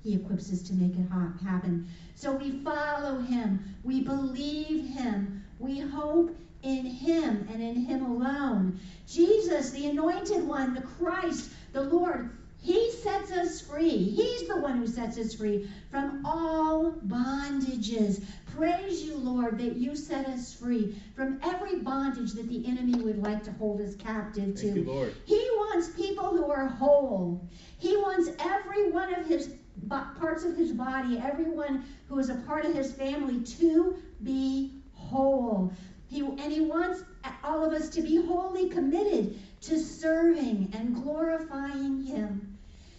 He 0.03 0.15
equips 0.15 0.51
us 0.51 0.63
to 0.63 0.73
make 0.73 0.97
it 0.97 1.07
happen. 1.43 1.87
So 2.15 2.33
we 2.33 2.51
follow 2.51 3.19
him. 3.19 3.59
We 3.83 4.01
believe 4.01 4.85
him. 4.85 5.43
We 5.59 5.79
hope 5.79 6.31
in 6.63 6.85
him 6.85 7.45
and 7.49 7.61
in 7.61 7.75
him 7.77 8.03
alone. 8.03 8.79
Jesus, 9.07 9.71
the 9.71 9.87
anointed 9.87 10.43
one, 10.43 10.73
the 10.73 10.81
Christ, 10.81 11.49
the 11.73 11.81
Lord, 11.83 12.25
he 12.61 12.89
sets 12.91 13.31
us 13.31 13.61
free. 13.61 14.09
He's 14.09 14.43
the 14.43 14.57
one 14.57 14.75
who 14.75 14.87
sets 14.87 15.17
us 15.17 15.33
free 15.33 15.61
from 15.89 16.21
all 16.25 16.91
bondages. 17.07 18.19
Praise 18.45 19.03
you, 19.03 19.17
Lord, 19.17 19.57
that 19.59 19.73
you 19.73 19.95
set 19.95 20.25
us 20.25 20.53
free 20.53 20.89
from 21.15 21.33
every 21.41 21.75
bondage 21.75 22.33
that 22.33 22.47
the 22.47 22.61
enemy 22.65 22.99
would 22.99 23.17
like 23.17 23.43
to 23.43 23.51
hold 23.51 23.81
us 23.81 23.95
captive 23.95 24.53
to. 24.55 24.61
Thank 24.61 24.75
you, 24.75 24.83
Lord. 24.83 25.13
He 25.25 25.41
wants 25.55 25.89
people 25.89 26.31
who 26.31 26.49
are 26.49 26.67
whole. 26.67 27.39
He 27.77 27.95
wants 27.97 28.29
every 28.39 28.83
one 28.83 29.09
of 29.09 29.25
his 29.25 29.49
parts 29.89 30.43
of 30.43 30.55
his 30.55 30.71
body, 30.71 31.17
everyone 31.17 31.83
who 32.07 32.19
is 32.19 32.29
a 32.29 32.35
part 32.35 32.65
of 32.65 32.73
his 32.73 32.91
family 32.91 33.41
to 33.41 33.95
be 34.23 34.81
whole. 34.93 35.73
He, 36.07 36.19
and 36.21 36.51
he 36.51 36.61
wants 36.61 37.03
all 37.43 37.65
of 37.65 37.73
us 37.73 37.89
to 37.89 38.01
be 38.01 38.17
wholly 38.25 38.69
committed 38.69 39.39
to 39.61 39.79
serving 39.79 40.71
and 40.73 40.95
glorifying 40.95 42.03
him. 42.03 42.57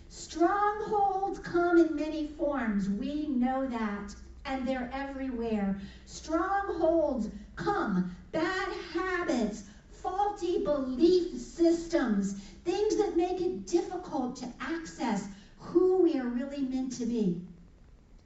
Strongholds 0.08 1.38
come 1.38 1.78
in 1.78 1.96
many 1.96 2.26
forms. 2.26 2.88
We 2.88 3.28
know 3.28 3.66
that. 3.66 4.14
And 4.44 4.66
they're 4.66 4.90
everywhere. 4.92 5.80
Strongholds 6.04 7.30
come, 7.56 8.14
bad 8.32 8.72
habits, 8.92 9.64
faulty 9.90 10.64
belief 10.64 11.38
systems, 11.40 12.34
things 12.64 12.96
that 12.96 13.16
make 13.16 13.40
it 13.40 13.66
difficult 13.66 14.36
to 14.36 14.52
access 14.60 15.28
who 15.62 16.02
we 16.02 16.18
are 16.18 16.26
really 16.26 16.62
meant 16.62 16.92
to 16.92 17.06
be 17.06 17.40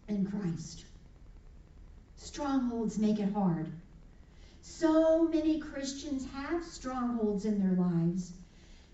in 0.09 0.27
Christ. 0.27 0.85
Strongholds 2.16 2.99
make 2.99 3.18
it 3.18 3.33
hard. 3.33 3.70
So 4.62 5.29
many 5.29 5.61
Christians 5.61 6.27
have 6.33 6.64
strongholds 6.64 7.44
in 7.44 7.61
their 7.61 7.77
lives 7.77 8.33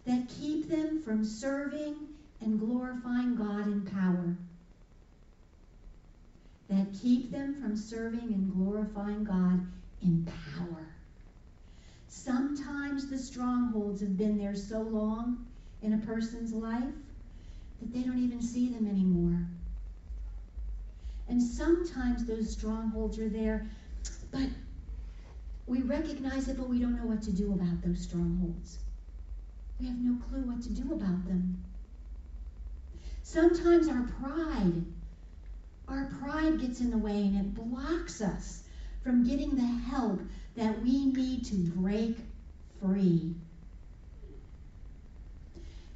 that 0.04 0.28
keep 0.28 0.68
them 0.68 1.02
from 1.02 1.24
serving 1.24 1.96
and 2.40 2.58
glorifying 2.58 3.36
God 3.36 3.66
in 3.68 3.82
power. 3.82 4.36
That 6.68 6.86
keep 7.00 7.30
them 7.30 7.60
from 7.60 7.76
serving 7.76 8.20
and 8.20 8.52
glorifying 8.52 9.24
God 9.24 9.66
in 10.02 10.26
power. 10.56 10.86
Sometimes 12.08 13.08
the 13.08 13.18
strongholds 13.18 14.00
have 14.00 14.18
been 14.18 14.36
there 14.36 14.56
so 14.56 14.80
long 14.80 15.46
in 15.82 15.94
a 15.94 15.98
person's 15.98 16.52
life 16.52 16.94
that 17.82 17.92
they 17.92 18.04
don't 18.04 18.22
even 18.22 18.40
see 18.40 18.68
them 18.68 18.86
anymore. 18.86 19.48
And 21.28 21.42
sometimes 21.42 22.24
those 22.24 22.50
strongholds 22.50 23.18
are 23.18 23.28
there, 23.28 23.68
but 24.30 24.48
we 25.66 25.82
recognize 25.82 26.48
it, 26.48 26.56
but 26.56 26.68
we 26.68 26.78
don't 26.78 26.96
know 26.96 27.06
what 27.06 27.22
to 27.22 27.32
do 27.32 27.52
about 27.52 27.82
those 27.82 28.00
strongholds. 28.00 28.78
We 29.80 29.86
have 29.86 29.98
no 29.98 30.14
clue 30.28 30.42
what 30.42 30.62
to 30.62 30.70
do 30.70 30.92
about 30.92 31.26
them. 31.26 31.58
Sometimes 33.22 33.88
our 33.88 34.02
pride, 34.20 34.84
our 35.88 36.06
pride 36.20 36.60
gets 36.60 36.80
in 36.80 36.90
the 36.90 36.98
way 36.98 37.26
and 37.26 37.36
it 37.36 37.54
blocks 37.54 38.20
us 38.20 38.62
from 39.02 39.26
getting 39.26 39.56
the 39.56 39.62
help 39.62 40.20
that 40.54 40.82
we 40.82 41.06
need 41.06 41.44
to 41.46 41.54
break 41.54 42.16
free. 42.80 43.34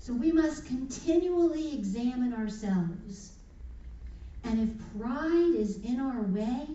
So 0.06 0.12
we 0.12 0.30
must 0.30 0.64
continually 0.66 1.74
examine 1.74 2.32
ourselves. 2.32 3.32
And 4.44 4.60
if 4.60 5.00
pride 5.00 5.56
is 5.56 5.82
in 5.82 5.98
our 5.98 6.22
way, 6.22 6.68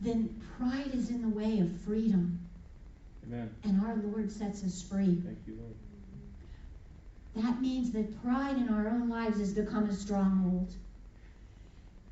then 0.00 0.40
pride 0.56 0.94
is 0.94 1.10
in 1.10 1.22
the 1.22 1.28
way 1.28 1.58
of 1.58 1.80
freedom. 1.80 2.38
Amen. 3.26 3.52
And 3.64 3.84
our 3.84 3.96
Lord 3.96 4.30
sets 4.30 4.62
us 4.62 4.82
free. 4.88 5.20
Thank 5.24 5.38
you, 5.48 5.58
Lord. 5.58 5.74
That 7.44 7.60
means 7.60 7.90
that 7.90 8.22
pride 8.22 8.56
in 8.56 8.68
our 8.68 8.86
own 8.86 9.08
lives 9.08 9.40
has 9.40 9.52
become 9.52 9.90
a 9.90 9.94
stronghold. 9.94 10.72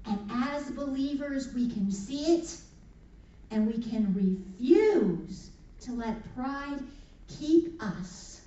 And 0.06 0.28
as 0.28 0.72
believers, 0.72 1.54
we 1.54 1.70
can 1.70 1.92
see 1.92 2.34
it 2.34 2.56
and 3.52 3.68
we 3.68 3.80
can 3.80 4.12
refuse 4.12 5.50
to 5.82 5.92
let 5.92 6.34
pride 6.34 6.80
keep 7.28 7.80
us 7.80 8.41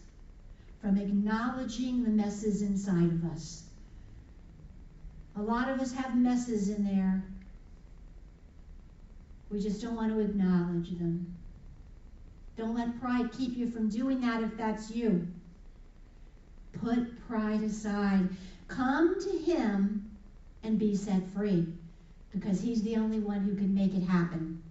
from 0.86 1.00
acknowledging 1.00 2.04
the 2.04 2.12
messes 2.12 2.62
inside 2.62 3.12
of 3.12 3.26
us. 3.32 3.64
A 5.36 5.42
lot 5.42 5.68
of 5.68 5.80
us 5.80 5.92
have 5.92 6.16
messes 6.16 6.70
in 6.70 6.86
there. 6.86 7.24
We 9.50 9.60
just 9.60 9.82
don't 9.82 9.96
want 9.96 10.14
to 10.14 10.20
acknowledge 10.20 10.90
them. 11.00 11.36
Don't 12.56 12.76
let 12.76 13.02
pride 13.02 13.32
keep 13.36 13.58
you 13.58 13.68
from 13.68 13.90
doing 13.90 14.22
that 14.22 14.44
if 14.44 14.56
that's 14.58 14.92
you. 14.92 15.28
Put 16.74 17.28
pride 17.28 17.64
aside. 17.64 18.30
Come 18.68 19.20
to 19.24 19.38
Him 19.40 20.08
and 20.62 20.78
be 20.78 20.96
set 20.96 21.28
free 21.32 21.66
because 22.32 22.62
He's 22.62 22.84
the 22.84 22.98
only 22.98 23.18
one 23.18 23.40
who 23.40 23.56
can 23.56 23.74
make 23.74 23.96
it 23.96 24.04
happen. 24.04 24.62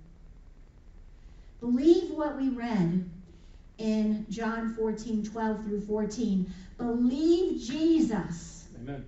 Believe 1.58 2.12
what 2.12 2.40
we 2.40 2.50
read 2.50 3.10
in 3.78 4.26
John 4.30 4.74
14 4.74 5.24
12 5.24 5.64
through 5.64 5.80
14. 5.82 6.52
Believe 6.78 7.60
Jesus. 7.60 8.68
Amen. 8.80 9.04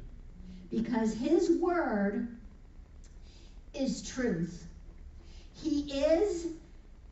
Because 0.70 1.14
His 1.14 1.58
word 1.60 2.28
is 3.74 4.08
truth. 4.08 4.66
He 5.54 5.92
is, 5.92 6.48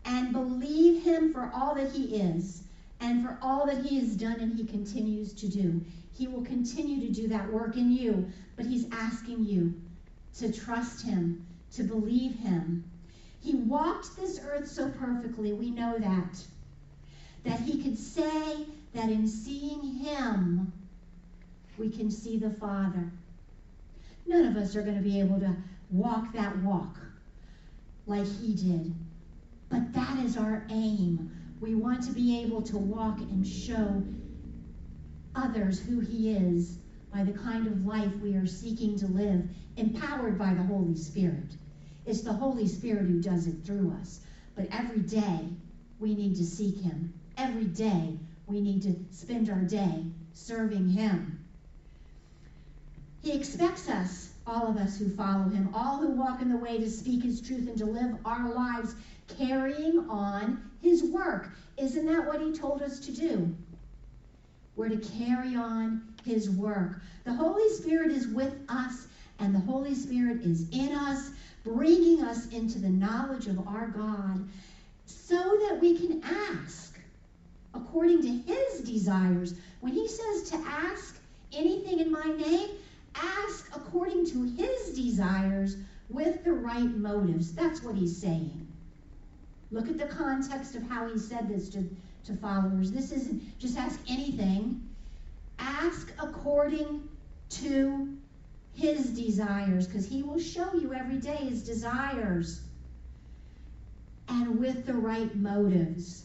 and 0.04 0.32
believe 0.32 1.02
Him 1.02 1.32
for 1.32 1.50
all 1.54 1.74
that 1.74 1.92
He 1.92 2.16
is 2.16 2.64
and 3.00 3.24
for 3.24 3.38
all 3.42 3.66
that 3.66 3.84
He 3.84 3.98
has 3.98 4.16
done 4.16 4.40
and 4.40 4.56
He 4.56 4.64
continues 4.64 5.32
to 5.34 5.48
do. 5.48 5.80
He 6.12 6.26
will 6.26 6.44
continue 6.44 7.06
to 7.06 7.12
do 7.12 7.28
that 7.28 7.50
work 7.52 7.76
in 7.76 7.90
you, 7.90 8.30
but 8.56 8.66
He's 8.66 8.86
asking 8.92 9.44
you 9.44 9.74
to 10.38 10.52
trust 10.52 11.04
Him, 11.04 11.46
to 11.74 11.82
believe 11.82 12.36
Him. 12.36 12.84
He 13.40 13.54
walked 13.54 14.16
this 14.16 14.40
earth 14.46 14.68
so 14.68 14.88
perfectly, 14.90 15.52
we 15.52 15.70
know 15.70 15.98
that. 15.98 16.44
That 17.44 17.60
He 17.60 17.82
could 17.82 17.98
say 17.98 18.66
that 18.94 19.10
in 19.10 19.28
seeing 19.28 19.82
Him, 19.96 20.72
we 21.78 21.88
can 21.88 22.10
see 22.10 22.38
the 22.38 22.50
Father. 22.50 23.10
None 24.26 24.46
of 24.46 24.56
us 24.56 24.74
are 24.76 24.82
going 24.82 24.96
to 24.96 25.02
be 25.02 25.20
able 25.20 25.38
to 25.40 25.54
walk 25.90 26.32
that 26.32 26.62
walk 26.62 26.98
like 28.06 28.26
He 28.26 28.54
did. 28.54 28.94
But 29.68 29.92
that 29.92 30.24
is 30.24 30.36
our 30.36 30.66
aim 30.70 31.30
we 31.60 31.74
want 31.74 32.02
to 32.04 32.12
be 32.12 32.42
able 32.42 32.62
to 32.62 32.76
walk 32.76 33.18
and 33.20 33.46
show 33.46 34.02
others 35.34 35.80
who 35.80 36.00
He 36.00 36.32
is 36.32 36.78
by 37.12 37.22
the 37.22 37.32
kind 37.32 37.66
of 37.66 37.86
life 37.86 38.12
we 38.20 38.34
are 38.34 38.46
seeking 38.46 38.98
to 38.98 39.06
live, 39.06 39.42
empowered 39.76 40.38
by 40.38 40.52
the 40.52 40.62
Holy 40.62 40.96
Spirit. 40.96 41.56
It's 42.06 42.22
the 42.22 42.32
Holy 42.32 42.66
Spirit 42.66 43.06
who 43.06 43.20
does 43.20 43.46
it 43.46 43.56
through 43.64 43.92
us. 44.00 44.20
But 44.54 44.68
every 44.70 45.00
day 45.00 45.48
we 45.98 46.14
need 46.14 46.36
to 46.36 46.44
seek 46.44 46.80
Him. 46.80 47.14
Every 47.36 47.64
day 47.64 48.16
we 48.46 48.60
need 48.60 48.82
to 48.82 48.94
spend 49.10 49.50
our 49.50 49.62
day 49.62 50.04
serving 50.32 50.90
Him. 50.90 51.44
He 53.22 53.32
expects 53.32 53.88
us, 53.88 54.30
all 54.46 54.68
of 54.68 54.76
us 54.76 54.98
who 54.98 55.08
follow 55.08 55.48
Him, 55.48 55.70
all 55.74 55.98
who 55.98 56.10
walk 56.10 56.42
in 56.42 56.50
the 56.50 56.56
way 56.56 56.78
to 56.78 56.90
speak 56.90 57.22
His 57.22 57.40
truth 57.40 57.68
and 57.68 57.78
to 57.78 57.86
live 57.86 58.16
our 58.24 58.52
lives 58.52 58.94
carrying 59.28 60.06
on 60.08 60.70
his 60.80 61.02
work. 61.02 61.50
Isn't 61.76 62.06
that 62.06 62.26
what 62.26 62.40
he 62.40 62.52
told 62.52 62.82
us 62.82 63.00
to 63.00 63.12
do? 63.12 63.54
We're 64.76 64.90
to 64.90 65.08
carry 65.18 65.56
on 65.56 66.02
his 66.24 66.50
work. 66.50 67.00
The 67.24 67.34
Holy 67.34 67.68
Spirit 67.70 68.10
is 68.10 68.28
with 68.28 68.54
us, 68.68 69.06
and 69.38 69.54
the 69.54 69.60
Holy 69.60 69.94
Spirit 69.94 70.42
is 70.42 70.68
in 70.70 70.92
us, 70.92 71.30
bringing 71.64 72.22
us 72.22 72.48
into 72.48 72.78
the 72.78 72.88
knowledge 72.88 73.46
of 73.46 73.66
our 73.66 73.88
God 73.88 74.46
so 75.06 75.36
that 75.68 75.78
we 75.80 75.96
can 75.96 76.22
ask 76.22 76.93
according 77.74 78.22
to 78.22 78.52
his 78.52 78.80
desires. 78.80 79.54
When 79.80 79.92
he 79.92 80.08
says 80.08 80.50
to 80.50 80.56
ask 80.56 81.18
anything 81.52 82.00
in 82.00 82.10
my 82.10 82.24
name, 82.24 82.70
ask 83.14 83.74
according 83.76 84.26
to 84.26 84.42
his 84.42 84.94
desires 84.94 85.76
with 86.08 86.44
the 86.44 86.52
right 86.52 86.94
motives. 86.96 87.52
That's 87.52 87.82
what 87.82 87.96
he's 87.96 88.16
saying. 88.16 88.66
Look 89.70 89.88
at 89.88 89.98
the 89.98 90.06
context 90.06 90.74
of 90.74 90.82
how 90.88 91.08
he 91.08 91.18
said 91.18 91.48
this 91.48 91.68
to, 91.70 91.88
to 92.26 92.36
followers. 92.36 92.92
This 92.92 93.12
isn't 93.12 93.58
just 93.58 93.76
ask 93.76 93.98
anything. 94.08 94.88
Ask 95.58 96.12
according 96.20 97.08
to 97.50 98.16
his 98.74 99.10
desires, 99.10 99.86
because 99.86 100.06
he 100.08 100.22
will 100.22 100.40
show 100.40 100.74
you 100.74 100.92
every 100.92 101.18
day 101.18 101.36
his 101.36 101.62
desires 101.62 102.62
and 104.28 104.58
with 104.58 104.84
the 104.84 104.94
right 104.94 105.34
motives. 105.36 106.24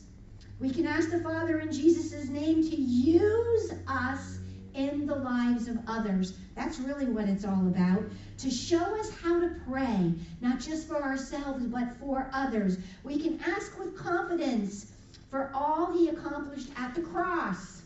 We 0.59 0.71
can 0.71 0.85
ask 0.85 1.09
the 1.09 1.21
Father 1.21 1.59
in 1.59 1.71
Jesus' 1.71 2.27
name 2.27 2.69
to 2.69 2.75
use 2.75 3.71
us 3.87 4.39
in 4.73 5.05
the 5.05 5.15
lives 5.15 5.67
of 5.67 5.77
others. 5.87 6.37
That's 6.55 6.79
really 6.79 7.05
what 7.05 7.29
it's 7.29 7.45
all 7.45 7.67
about. 7.67 8.03
To 8.39 8.51
show 8.51 8.99
us 8.99 9.09
how 9.21 9.39
to 9.39 9.55
pray, 9.67 10.13
not 10.41 10.59
just 10.59 10.87
for 10.87 11.01
ourselves, 11.01 11.65
but 11.65 11.95
for 11.99 12.29
others. 12.33 12.77
We 13.03 13.19
can 13.19 13.39
ask 13.41 13.77
with 13.79 13.97
confidence 13.97 14.91
for 15.31 15.49
all 15.53 15.93
he 15.93 16.09
accomplished 16.09 16.69
at 16.75 16.93
the 16.93 17.01
cross 17.01 17.81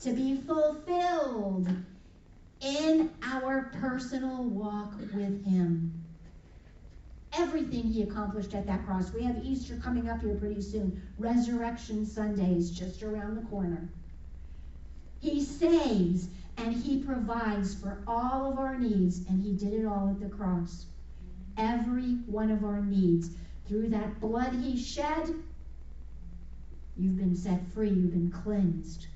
to 0.00 0.12
be 0.12 0.36
fulfilled 0.36 1.68
in 2.60 3.10
our 3.22 3.70
personal 3.80 4.44
walk 4.44 4.94
with 5.14 5.44
him. 5.44 5.92
Everything 7.38 7.84
he 7.84 8.02
accomplished 8.02 8.52
at 8.52 8.66
that 8.66 8.84
cross. 8.84 9.12
We 9.12 9.22
have 9.22 9.44
Easter 9.44 9.76
coming 9.76 10.08
up 10.08 10.20
here 10.20 10.34
pretty 10.34 10.60
soon. 10.60 11.00
Resurrection 11.18 12.04
Sunday 12.04 12.56
is 12.56 12.72
just 12.72 13.04
around 13.04 13.36
the 13.36 13.48
corner. 13.48 13.88
He 15.20 15.40
saves 15.40 16.30
and 16.56 16.74
He 16.74 17.04
provides 17.04 17.76
for 17.76 18.02
all 18.08 18.50
of 18.50 18.58
our 18.58 18.76
needs, 18.76 19.20
and 19.28 19.40
He 19.40 19.52
did 19.52 19.72
it 19.72 19.86
all 19.86 20.08
at 20.08 20.20
the 20.20 20.34
cross. 20.36 20.86
Every 21.56 22.16
one 22.26 22.50
of 22.50 22.64
our 22.64 22.82
needs. 22.82 23.30
Through 23.68 23.90
that 23.90 24.20
blood 24.20 24.54
He 24.54 24.76
shed, 24.76 25.32
you've 26.96 27.16
been 27.16 27.36
set 27.36 27.60
free, 27.72 27.90
you've 27.90 28.10
been 28.10 28.32
cleansed. 28.32 29.06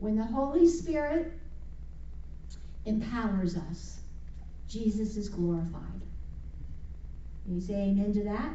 When 0.00 0.16
the 0.16 0.24
Holy 0.24 0.68
Spirit 0.68 1.32
empowers 2.86 3.56
us, 3.56 4.01
Jesus 4.72 5.16
is 5.16 5.28
glorified. 5.28 6.00
You 7.46 7.60
say 7.60 7.74
amen 7.74 8.14
to 8.14 8.24
that? 8.24 8.50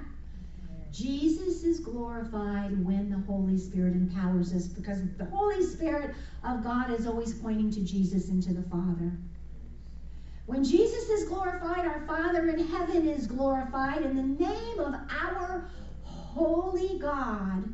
Jesus 0.92 1.64
is 1.64 1.80
glorified 1.80 2.84
when 2.84 3.12
the 3.12 3.20
Holy 3.32 3.58
Spirit 3.58 3.94
empowers 3.94 4.52
us 4.54 4.68
because 4.68 5.00
the 5.18 5.26
Holy 5.26 5.64
Spirit 5.64 6.16
of 6.44 6.64
God 6.64 6.92
is 6.92 7.06
always 7.06 7.34
pointing 7.36 7.70
to 7.72 7.82
Jesus 7.82 8.30
and 8.30 8.42
to 8.44 8.54
the 8.54 8.64
Father. 8.64 9.12
When 10.48 10.64
Jesus 10.64 11.10
is 11.10 11.28
glorified, 11.28 11.86
our 11.86 12.08
Father 12.08 12.50
in 12.50 12.66
heaven 12.68 13.08
is 13.08 13.28
glorified, 13.28 14.02
and 14.02 14.18
the 14.18 14.46
name 14.46 14.80
of 14.80 14.96
our 15.22 15.70
holy 16.04 16.98
God 16.98 17.72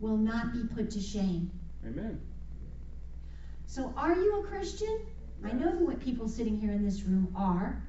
will 0.00 0.16
not 0.16 0.52
be 0.52 0.64
put 0.74 0.90
to 0.90 1.00
shame. 1.00 1.50
Amen. 1.86 2.20
So, 3.66 3.94
are 3.96 4.14
you 4.14 4.40
a 4.40 4.48
Christian? 4.48 5.06
I 5.44 5.52
know 5.52 5.70
what 5.84 6.00
people 6.00 6.28
sitting 6.28 6.58
here 6.60 6.72
in 6.72 6.84
this 6.84 7.04
room 7.04 7.32
are. 7.36 7.82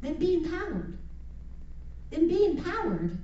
Then 0.00 0.18
be 0.18 0.34
empowered. 0.34 0.94
Then 2.10 2.26
be 2.26 2.44
empowered. 2.46 3.18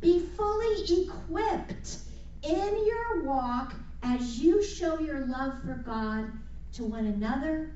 Be 0.00 0.18
fully 0.18 1.02
equipped 1.02 1.98
in 2.42 2.86
your 2.86 3.24
walk 3.24 3.74
as 4.02 4.38
you 4.40 4.62
show 4.62 4.98
your 4.98 5.20
love 5.20 5.60
for 5.62 5.74
God 5.84 6.30
to 6.74 6.84
one 6.84 7.06
another 7.06 7.70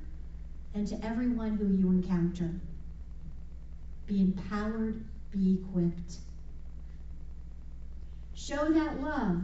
and 0.75 0.87
to 0.87 1.05
everyone 1.05 1.57
who 1.57 1.67
you 1.73 1.91
encounter. 1.91 2.51
Be 4.07 4.21
empowered, 4.21 4.95
be 5.33 5.55
equipped. 5.55 6.19
Show 8.35 8.73
that 8.73 9.01
love. 9.01 9.43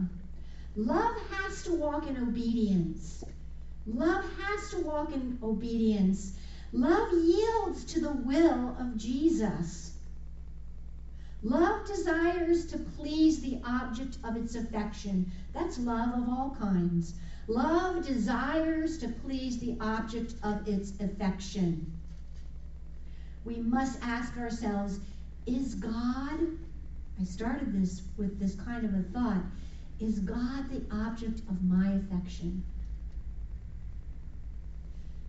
Love 0.75 1.15
has 1.31 1.63
to 1.63 1.73
walk 1.73 2.07
in 2.07 2.17
obedience. 2.17 3.23
Love 3.87 4.25
has 4.39 4.69
to 4.71 4.79
walk 4.79 5.13
in 5.13 5.37
obedience. 5.41 6.33
Love 6.73 7.13
yields 7.13 7.85
to 7.85 8.01
the 8.01 8.11
will 8.11 8.75
of 8.79 8.97
Jesus. 8.97 9.93
Love 11.43 11.85
desires 11.85 12.65
to 12.65 12.77
please 12.77 13.39
the 13.39 13.61
object 13.65 14.17
of 14.23 14.35
its 14.35 14.55
affection. 14.55 15.31
That's 15.53 15.77
love 15.77 16.09
of 16.09 16.27
all 16.27 16.57
kinds. 16.59 17.13
Love 17.47 18.05
desires 18.05 18.97
to 18.97 19.07
please 19.07 19.59
the 19.59 19.77
object 19.79 20.33
of 20.43 20.67
its 20.67 20.99
affection. 20.99 21.85
We 23.45 23.57
must 23.57 23.99
ask 24.01 24.35
ourselves 24.37 24.99
is 25.45 25.75
God, 25.75 26.39
I 27.21 27.23
started 27.23 27.79
this 27.79 28.01
with 28.17 28.39
this 28.39 28.55
kind 28.55 28.83
of 28.83 28.95
a 28.95 29.03
thought, 29.13 29.43
is 29.99 30.19
God 30.19 30.69
the 30.69 30.83
object 30.95 31.39
of 31.49 31.63
my 31.63 31.93
affection? 31.93 32.63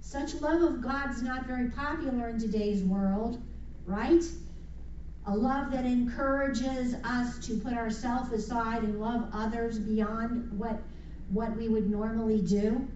Such 0.01 0.35
love 0.41 0.63
of 0.63 0.81
God's 0.81 1.23
not 1.23 1.47
very 1.47 1.71
popular 1.71 2.29
in 2.29 2.39
today's 2.39 2.83
world, 2.83 3.43
right? 3.87 4.23
A 5.27 5.37
love 5.37 5.73
that 5.73 5.85
encourages 5.85 6.95
us 7.05 7.45
to 7.47 7.59
put 7.59 7.73
ourselves 7.73 8.33
aside 8.33 8.85
and 8.85 9.01
love 9.01 9.29
others 9.33 9.79
beyond 9.79 10.57
what, 10.59 10.81
what 11.31 11.57
we 11.57 11.69
would 11.69 11.91
normally 11.91 12.41
do. 12.41 12.87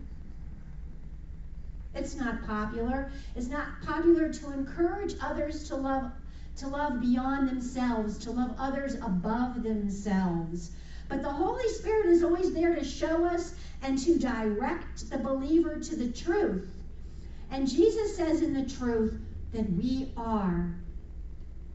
It's 1.95 2.15
not 2.15 2.47
popular. 2.47 3.11
It's 3.35 3.49
not 3.49 3.67
popular 3.85 4.33
to 4.33 4.53
encourage 4.53 5.15
others 5.21 5.69
to 5.69 5.77
love 5.77 6.13
to 6.57 6.69
love 6.69 7.01
beyond 7.01 7.49
themselves, 7.49 8.19
to 8.19 8.31
love 8.31 8.55
others 8.59 8.95
above 8.97 9.63
themselves. 9.63 10.73
But 11.11 11.23
the 11.23 11.33
Holy 11.33 11.69
Spirit 11.71 12.07
is 12.07 12.23
always 12.23 12.55
there 12.55 12.77
to 12.77 12.85
show 12.85 13.25
us 13.25 13.55
and 13.83 13.99
to 13.99 14.17
direct 14.17 15.11
the 15.11 15.19
believer 15.19 15.81
to 15.81 15.97
the 15.97 16.13
truth. 16.13 16.73
And 17.51 17.69
Jesus 17.69 18.17
says 18.17 18.43
in 18.43 18.55
the 18.55 18.71
truth 18.71 19.21
that 19.53 19.71
we 19.73 20.13
are 20.17 20.73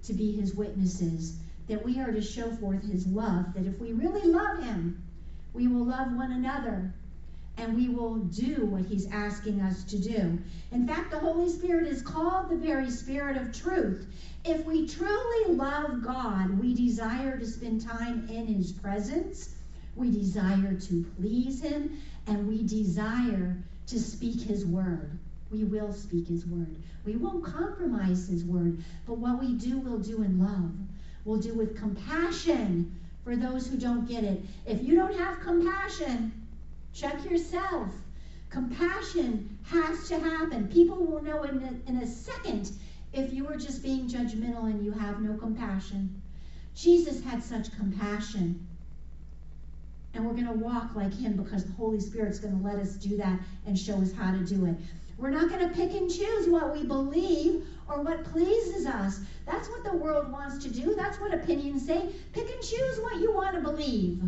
to 0.03 0.13
be 0.13 0.31
his 0.31 0.55
witnesses, 0.55 1.37
that 1.67 1.83
we 1.83 1.99
are 1.99 2.13
to 2.13 2.21
show 2.21 2.49
forth 2.55 2.89
his 2.89 3.07
love, 3.07 3.53
that 3.55 3.65
if 3.65 3.77
we 3.77 3.91
really 3.91 4.25
love 4.25 4.63
him, 4.63 5.03
we 5.53 5.67
will 5.67 5.83
love 5.83 6.13
one 6.13 6.31
another 6.31 6.93
and 7.57 7.75
we 7.75 7.89
will 7.89 8.15
do 8.15 8.65
what 8.65 8.85
he's 8.85 9.09
asking 9.11 9.61
us 9.61 9.83
to 9.85 9.97
do. 9.97 10.37
In 10.71 10.87
fact, 10.87 11.11
the 11.11 11.19
Holy 11.19 11.49
Spirit 11.49 11.87
is 11.87 12.01
called 12.01 12.49
the 12.49 12.55
very 12.55 12.89
Spirit 12.89 13.37
of 13.37 13.53
truth. 13.53 14.07
If 14.43 14.65
we 14.65 14.87
truly 14.87 15.55
love 15.55 16.03
God, 16.03 16.59
we 16.59 16.73
desire 16.75 17.37
to 17.37 17.45
spend 17.45 17.81
time 17.81 18.27
in 18.29 18.47
his 18.47 18.71
presence, 18.71 19.55
we 19.95 20.11
desire 20.11 20.73
to 20.73 21.05
please 21.17 21.61
him, 21.61 21.97
and 22.27 22.47
we 22.47 22.63
desire 22.63 23.57
to 23.87 23.99
speak 23.99 24.41
his 24.41 24.65
word 24.65 25.17
we 25.51 25.63
will 25.63 25.93
speak 25.93 26.27
his 26.27 26.45
word. 26.45 26.75
We 27.05 27.15
won't 27.15 27.43
compromise 27.43 28.27
his 28.27 28.43
word, 28.43 28.83
but 29.05 29.17
what 29.17 29.39
we 29.39 29.53
do, 29.53 29.77
we'll 29.77 29.99
do 29.99 30.23
in 30.23 30.39
love. 30.39 30.71
We'll 31.23 31.39
do 31.39 31.53
with 31.53 31.77
compassion 31.77 32.93
for 33.23 33.35
those 33.35 33.67
who 33.67 33.77
don't 33.77 34.07
get 34.07 34.23
it. 34.23 34.41
If 34.65 34.83
you 34.83 34.95
don't 34.95 35.17
have 35.17 35.39
compassion, 35.39 36.31
check 36.95 37.23
yourself. 37.29 37.89
Compassion 38.49 39.59
has 39.65 40.07
to 40.07 40.17
happen. 40.17 40.67
People 40.69 41.05
will 41.05 41.21
know 41.21 41.43
in 41.43 41.57
a, 41.61 41.89
in 41.89 41.97
a 41.97 42.07
second 42.07 42.71
if 43.11 43.33
you 43.33 43.47
are 43.47 43.57
just 43.57 43.83
being 43.83 44.07
judgmental 44.07 44.63
and 44.65 44.83
you 44.83 44.91
have 44.91 45.21
no 45.21 45.37
compassion. 45.37 46.21
Jesus 46.73 47.23
had 47.23 47.43
such 47.43 47.75
compassion. 47.75 48.65
And 50.13 50.25
we're 50.25 50.33
going 50.33 50.47
to 50.47 50.53
walk 50.53 50.95
like 50.95 51.13
him 51.13 51.35
because 51.35 51.65
the 51.65 51.73
Holy 51.73 51.99
Spirit's 51.99 52.39
going 52.39 52.57
to 52.57 52.65
let 52.65 52.77
us 52.77 52.93
do 52.93 53.17
that 53.17 53.39
and 53.65 53.77
show 53.77 54.01
us 54.01 54.13
how 54.13 54.31
to 54.31 54.45
do 54.45 54.65
it. 54.65 54.75
We're 55.17 55.29
not 55.29 55.49
going 55.49 55.67
to 55.67 55.75
pick 55.75 55.93
and 55.93 56.09
choose 56.09 56.47
what 56.47 56.73
we 56.73 56.85
believe 56.85 57.65
or 57.89 58.01
what 58.01 58.23
pleases 58.25 58.85
us. 58.85 59.19
That's 59.45 59.67
what 59.69 59.83
the 59.83 59.97
world 59.97 60.31
wants 60.31 60.63
to 60.63 60.69
do. 60.69 60.95
That's 60.95 61.19
what 61.19 61.33
opinions 61.33 61.85
say. 61.85 62.09
Pick 62.31 62.49
and 62.49 62.63
choose 62.63 62.99
what 62.99 63.19
you 63.19 63.33
want 63.33 63.55
to 63.55 63.61
believe. 63.61 64.21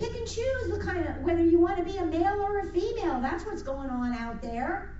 Pick 0.00 0.16
and 0.16 0.26
choose 0.26 0.70
the 0.70 0.80
kind 0.82 1.06
of 1.06 1.18
whether 1.18 1.44
you 1.44 1.60
want 1.60 1.76
to 1.76 1.84
be 1.84 1.98
a 1.98 2.04
male 2.06 2.40
or 2.40 2.60
a 2.60 2.72
female. 2.72 3.20
That's 3.20 3.44
what's 3.44 3.62
going 3.62 3.90
on 3.90 4.14
out 4.14 4.40
there. 4.40 4.96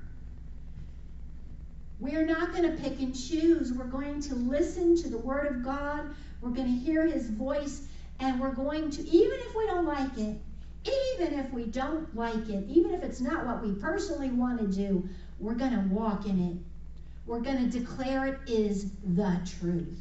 We're 1.98 2.26
not 2.26 2.52
going 2.52 2.64
to 2.64 2.82
pick 2.82 2.98
and 3.00 3.14
choose. 3.14 3.72
We're 3.72 3.84
going 3.84 4.20
to 4.22 4.34
listen 4.34 4.96
to 4.96 5.08
the 5.08 5.16
Word 5.16 5.46
of 5.46 5.64
God. 5.64 6.14
We're 6.42 6.50
going 6.50 6.66
to 6.66 6.84
hear 6.84 7.06
His 7.06 7.30
voice. 7.30 7.86
And 8.18 8.38
we're 8.38 8.52
going 8.52 8.90
to, 8.90 9.08
even 9.08 9.38
if 9.38 9.54
we 9.54 9.66
don't 9.66 9.86
like 9.86 10.18
it, 10.18 10.36
even 10.84 11.38
if 11.38 11.50
we 11.50 11.64
don't 11.64 12.14
like 12.14 12.50
it, 12.50 12.66
even 12.68 12.92
if 12.92 13.02
it's 13.02 13.22
not 13.22 13.46
what 13.46 13.62
we 13.62 13.72
personally 13.72 14.28
want 14.28 14.60
to 14.60 14.66
do, 14.66 15.08
we're 15.38 15.54
going 15.54 15.72
to 15.72 15.94
walk 15.94 16.26
in 16.26 16.38
it. 16.50 16.56
We're 17.26 17.40
going 17.40 17.70
to 17.70 17.78
declare 17.78 18.26
it 18.26 18.38
is 18.46 18.90
the 19.02 19.40
truth. 19.58 19.96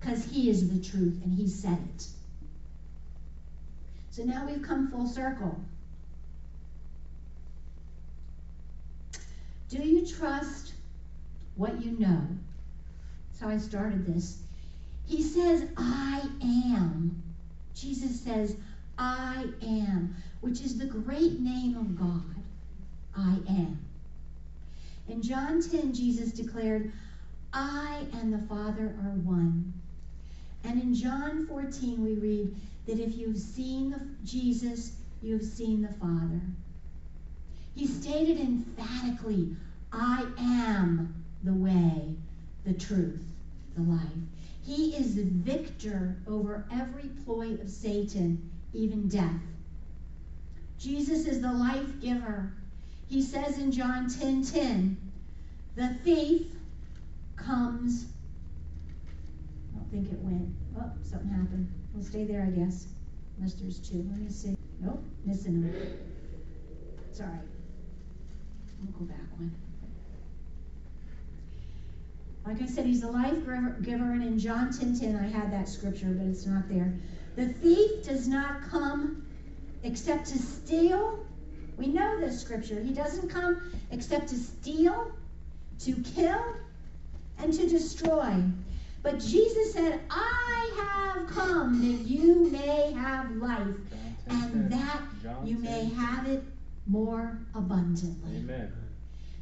Because 0.00 0.24
He 0.24 0.48
is 0.48 0.70
the 0.70 0.82
truth 0.82 1.20
and 1.22 1.34
He 1.34 1.46
said 1.46 1.78
it. 1.94 2.06
So 4.14 4.22
now 4.22 4.46
we've 4.46 4.62
come 4.62 4.86
full 4.86 5.08
circle. 5.08 5.58
Do 9.68 9.78
you 9.78 10.06
trust 10.06 10.74
what 11.56 11.84
you 11.84 11.98
know? 11.98 12.20
That's 13.26 13.40
how 13.40 13.48
I 13.48 13.58
started 13.58 14.06
this. 14.06 14.38
He 15.04 15.20
says, 15.20 15.64
I 15.76 16.28
am. 16.40 17.24
Jesus 17.74 18.20
says, 18.20 18.56
I 18.98 19.46
am, 19.60 20.14
which 20.42 20.60
is 20.60 20.78
the 20.78 20.86
great 20.86 21.40
name 21.40 21.76
of 21.76 21.98
God. 21.98 22.36
I 23.16 23.38
am. 23.48 23.84
In 25.08 25.22
John 25.22 25.60
10, 25.60 25.92
Jesus 25.92 26.30
declared, 26.30 26.92
I 27.52 28.06
and 28.12 28.32
the 28.32 28.46
Father 28.46 28.94
are 29.02 29.16
one. 29.24 29.72
And 30.62 30.80
in 30.80 30.94
John 30.94 31.48
14, 31.48 32.04
we 32.04 32.14
read 32.14 32.54
that 32.86 32.98
if 32.98 33.16
you've 33.16 33.38
seen 33.38 33.90
the, 33.90 34.00
Jesus, 34.24 34.92
you've 35.22 35.44
seen 35.44 35.82
the 35.82 35.92
Father. 35.94 36.40
He 37.74 37.86
stated 37.86 38.38
emphatically, 38.38 39.56
I 39.92 40.26
am 40.38 41.24
the 41.42 41.54
way, 41.54 42.14
the 42.64 42.74
truth, 42.74 43.22
the 43.74 43.82
life. 43.82 44.00
He 44.62 44.96
is 44.96 45.14
the 45.14 45.24
victor 45.24 46.16
over 46.26 46.64
every 46.72 47.10
ploy 47.24 47.54
of 47.54 47.68
Satan 47.68 48.50
even 48.74 49.08
death. 49.08 49.40
Jesus 50.78 51.26
is 51.26 51.40
the 51.40 51.52
life 51.52 52.00
giver. 52.00 52.52
He 53.08 53.22
says 53.22 53.58
in 53.58 53.70
John 53.70 54.08
10 54.08 54.44
10, 54.44 55.12
the 55.76 55.94
thief 56.02 56.46
comes. 57.36 58.06
I 59.72 59.78
don't 59.78 59.90
think 59.90 60.12
it 60.12 60.18
went. 60.18 60.48
Oh, 60.78 60.90
something 61.02 61.28
happened. 61.28 61.70
We'll 61.94 62.04
stay 62.04 62.24
there, 62.24 62.42
I 62.42 62.50
guess. 62.50 62.88
Unless 63.38 63.54
there's 63.54 63.78
two. 63.78 64.06
Let 64.10 64.20
me 64.20 64.28
see. 64.28 64.56
Nope, 64.80 65.02
missing 65.24 65.62
them. 65.62 65.98
It's 67.08 67.20
all 67.20 67.26
right. 67.26 67.38
We'll 68.82 68.92
go 68.98 69.04
back 69.12 69.20
one. 69.38 69.54
Like 72.44 72.60
I 72.60 72.66
said, 72.66 72.84
he's 72.84 73.04
a 73.04 73.08
life 73.08 73.34
giver, 73.82 74.12
and 74.12 74.22
in 74.22 74.38
John 74.38 74.72
10 74.72 74.98
10, 74.98 75.16
I 75.16 75.26
had 75.28 75.52
that 75.52 75.68
scripture, 75.68 76.08
but 76.08 76.26
it's 76.26 76.46
not 76.46 76.68
there. 76.68 76.92
The 77.36 77.48
thief 77.48 78.04
does 78.04 78.28
not 78.28 78.68
come 78.70 79.24
except 79.82 80.26
to 80.26 80.38
steal. 80.38 81.24
We 81.76 81.86
know 81.86 82.20
this 82.20 82.40
scripture. 82.40 82.80
He 82.80 82.92
doesn't 82.92 83.28
come 83.30 83.72
except 83.90 84.28
to 84.28 84.36
steal, 84.36 85.12
to 85.80 85.92
kill, 86.14 86.44
and 87.38 87.52
to 87.52 87.68
destroy. 87.68 88.42
But 89.04 89.20
Jesus 89.20 89.74
said, 89.74 90.00
I 90.10 91.12
have 91.14 91.28
come 91.28 91.78
that 91.82 92.08
you 92.08 92.48
may 92.50 92.90
have 92.92 93.30
life, 93.32 93.76
and 94.28 94.72
that 94.72 95.02
you 95.44 95.58
may 95.58 95.84
have 95.90 96.26
it 96.26 96.42
more 96.86 97.38
abundantly. 97.54 98.38
Amen. 98.38 98.72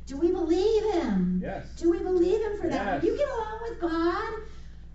Do 0.07 0.16
we 0.16 0.33
believe 0.33 0.83
him? 0.94 1.40
Yes. 1.40 1.68
Do 1.77 1.90
we 1.90 2.01
believe 2.01 2.40
him 2.40 2.57
for 2.61 2.68
that? 2.68 3.03
Yes. 3.03 3.03
When 3.03 3.12
you 3.12 3.16
get 3.16 3.29
along 3.29 3.61
with 3.62 3.81
God, 3.81 4.33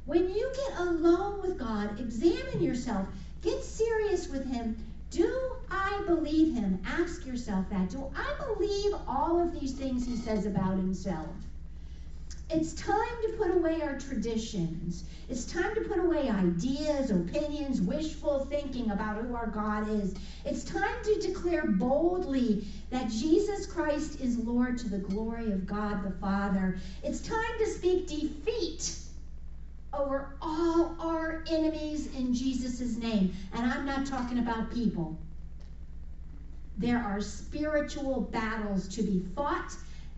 when 0.05 0.29
you 0.29 0.51
get 0.53 0.79
alone 0.79 1.41
with 1.41 1.57
God, 1.57 1.97
examine 1.97 2.61
yourself. 2.61 3.07
Get 3.41 3.63
serious 3.63 4.27
with 4.27 4.45
him. 4.45 4.75
Do 5.11 5.55
I 5.71 6.03
believe 6.07 6.53
him? 6.53 6.83
Ask 6.85 7.25
yourself 7.25 7.69
that. 7.69 7.89
Do 7.89 8.11
I 8.13 8.35
believe 8.53 8.93
all 9.07 9.39
of 9.41 9.57
these 9.57 9.71
things 9.71 10.05
he 10.05 10.17
says 10.17 10.45
about 10.45 10.75
himself? 10.75 11.29
It's 12.49 12.73
time 12.73 13.21
to 13.23 13.33
put 13.37 13.51
away 13.51 13.81
our 13.81 13.99
traditions. 13.99 15.03
It's 15.27 15.43
time 15.43 15.75
to 15.75 15.81
put 15.81 15.99
away 15.99 16.29
ideas, 16.29 17.11
opinions, 17.11 17.81
wishful 17.81 18.45
thinking 18.45 18.91
about 18.91 19.17
who 19.17 19.35
our 19.35 19.47
God 19.47 19.89
is. 19.89 20.15
It's 20.45 20.63
time 20.63 21.03
to 21.03 21.19
declare 21.19 21.67
boldly 21.67 22.65
that 22.89 23.09
Jesus 23.09 23.65
Christ 23.65 24.21
is 24.21 24.37
Lord 24.37 24.77
to 24.77 24.87
the 24.87 24.97
glory 24.97 25.51
of 25.51 25.65
God 25.65 26.03
the 26.03 26.11
Father. 26.21 26.77
It's 27.03 27.19
time 27.19 27.59
to 27.59 27.65
speak 27.65 28.07
defeat 28.07 28.95
over 29.93 30.29
all 30.41 30.95
our 30.99 31.43
enemies 31.49 32.15
in 32.15 32.33
Jesus' 32.33 32.95
name. 32.95 33.33
And 33.51 33.65
I'm 33.65 33.85
not 33.85 34.05
talking 34.05 34.39
about 34.39 34.71
people. 34.71 35.17
There 36.77 36.99
are 36.99 37.19
spiritual 37.19 38.21
battles 38.21 38.87
to 38.89 39.01
be 39.01 39.19
fought, 39.35 39.75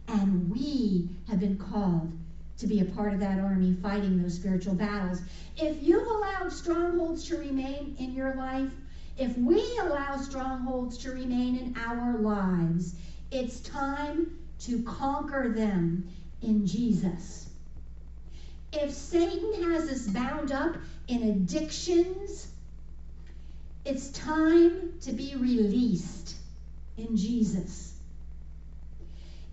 and 0.10 0.50
we 0.50 1.10
have 1.28 1.39
been 1.39 1.58
called 1.58 2.12
to 2.58 2.67
be 2.67 2.82
a 2.82 2.86
part 2.86 3.13
of 3.13 3.19
that 3.19 3.39
army 3.39 3.76
fighting 3.82 4.22
those 4.22 4.36
spiritual 4.36 4.74
battles. 4.74 5.22
If 5.58 5.82
you've 5.82 6.08
allowed 6.08 6.52
strongholds 6.52 7.26
to 7.28 7.38
remain 7.38 7.95
in 8.00 8.13
your 8.13 8.36
life, 8.36 8.72
if 9.17 9.38
we 9.38 9.62
allow 9.82 10.17
strongholds 10.17 10.98
to 11.00 11.12
remain 11.12 11.58
in 11.58 11.76
our 11.78 12.17
lives, 12.17 12.95
it's 13.32 13.60
time 13.62 14.39
to 14.62 14.82
conquer 14.84 15.54
them 15.56 16.10
in 16.41 16.65
Jesus. 16.65 17.50
If 18.74 18.91
Satan 18.91 19.63
has 19.63 19.89
us 19.89 20.08
bound 20.08 20.52
up 20.52 20.76
in 21.08 21.24
addictions, 21.24 22.48
it's 23.86 24.10
time 24.10 24.93
to 25.02 25.12
be 25.12 25.36
released 25.36 26.36
in 26.98 27.15
Jesus. 27.15 27.98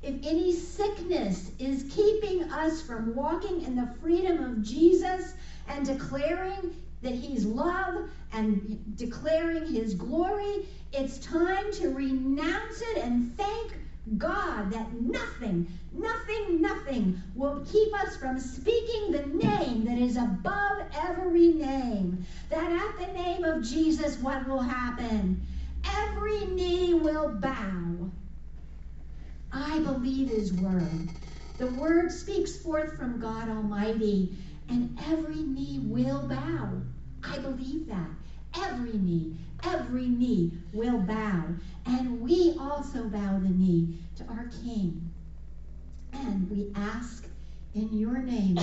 If 0.06 0.24
any 0.24 0.54
sickness 0.54 1.52
is 1.58 1.84
keeping 1.90 2.44
us 2.52 2.82
from 2.82 3.16
walking 3.16 3.62
in 3.62 3.76
the 3.76 3.88
freedom 4.00 4.40
of 4.40 4.62
Jesus 4.62 5.34
and 5.68 5.84
declaring 5.84 6.76
that 7.02 7.16
He's 7.16 7.46
love 7.46 8.08
and 8.32 8.96
declaring 8.96 9.66
His 9.66 9.94
glory, 9.94 10.60
it's 10.92 11.18
time 11.18 11.72
to 11.74 11.88
renounce 11.90 12.82
it 12.82 12.98
and 12.98 13.36
thank 13.36 13.78
God 14.18 14.70
that 14.70 14.92
nothing, 14.92 15.68
nothing, 15.92 16.62
nothing 16.62 17.16
will 17.34 17.60
keep 17.66 17.94
us 17.94 18.16
from 18.16 18.40
speaking 18.40 19.12
the 19.12 19.22
name 19.22 19.84
that 19.86 19.98
is 19.98 20.16
above 20.16 20.80
every 20.92 21.50
name. 21.50 22.18
That 22.50 22.70
at 22.70 22.96
the 22.96 23.12
name 23.12 23.44
of 23.44 23.60
Jesus, 23.62 24.20
what 24.20 24.46
will 24.46 24.62
happen? 24.62 25.36
Every 25.84 26.44
knee 26.46 26.94
will 26.94 27.28
bow. 27.28 28.10
I 29.56 29.78
believe 29.80 30.28
his 30.28 30.52
word. 30.52 31.08
The 31.56 31.68
word 31.68 32.12
speaks 32.12 32.56
forth 32.58 32.98
from 32.98 33.18
God 33.18 33.48
Almighty, 33.48 34.36
and 34.68 34.98
every 35.06 35.42
knee 35.42 35.80
will 35.82 36.28
bow. 36.28 36.82
I 37.22 37.38
believe 37.38 37.88
that. 37.88 38.10
Every 38.54 38.92
knee, 38.92 39.36
every 39.64 40.08
knee 40.08 40.52
will 40.72 40.98
bow. 40.98 41.44
And 41.86 42.20
we 42.20 42.56
also 42.60 43.04
bow 43.04 43.38
the 43.38 43.48
knee 43.48 43.98
to 44.16 44.24
our 44.28 44.50
King. 44.62 45.10
And 46.12 46.50
we 46.50 46.70
ask 46.74 47.26
in 47.74 47.96
your 47.96 48.18
name, 48.18 48.58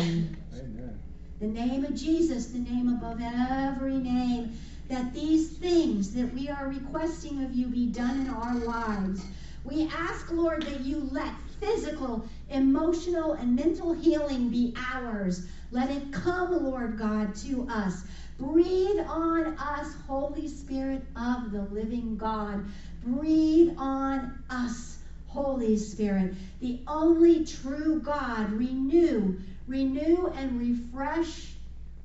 Amen. 0.54 1.00
the 1.40 1.48
name 1.48 1.86
of 1.86 1.96
Jesus, 1.96 2.48
the 2.48 2.60
name 2.60 2.90
above 2.90 3.20
every 3.22 3.98
name, 3.98 4.58
that 4.90 5.14
these 5.14 5.50
things 5.58 6.14
that 6.14 6.32
we 6.34 6.50
are 6.50 6.68
requesting 6.68 7.44
of 7.44 7.54
you 7.54 7.68
be 7.68 7.88
done 7.88 8.22
in 8.22 8.30
our 8.30 8.56
lives. 8.56 9.24
We 9.64 9.90
ask, 9.90 10.32
Lord, 10.32 10.64
that 10.64 10.82
you 10.82 11.08
let 11.12 11.34
physical, 11.60 12.26
emotional, 12.50 13.34
and 13.34 13.56
mental 13.56 13.94
healing 13.94 14.50
be 14.50 14.74
ours. 14.78 15.48
Let 15.72 15.90
it 15.90 16.12
come, 16.12 16.66
Lord 16.66 16.98
God, 16.98 17.34
to 17.38 17.66
us. 17.70 18.04
Breathe 18.38 19.00
on 19.08 19.58
us, 19.58 19.94
Holy 20.06 20.48
Spirit 20.50 21.02
of 21.16 21.52
the 21.52 21.62
living 21.72 22.18
God. 22.18 22.64
Breathe 23.04 23.74
on 23.78 24.38
us, 24.50 24.98
Holy 25.28 25.78
Spirit, 25.78 26.34
the 26.60 26.80
only 26.88 27.46
true 27.46 28.02
God. 28.02 28.52
Renew, 28.52 29.40
renew, 29.68 30.28
and 30.36 30.60
refresh 30.60 31.54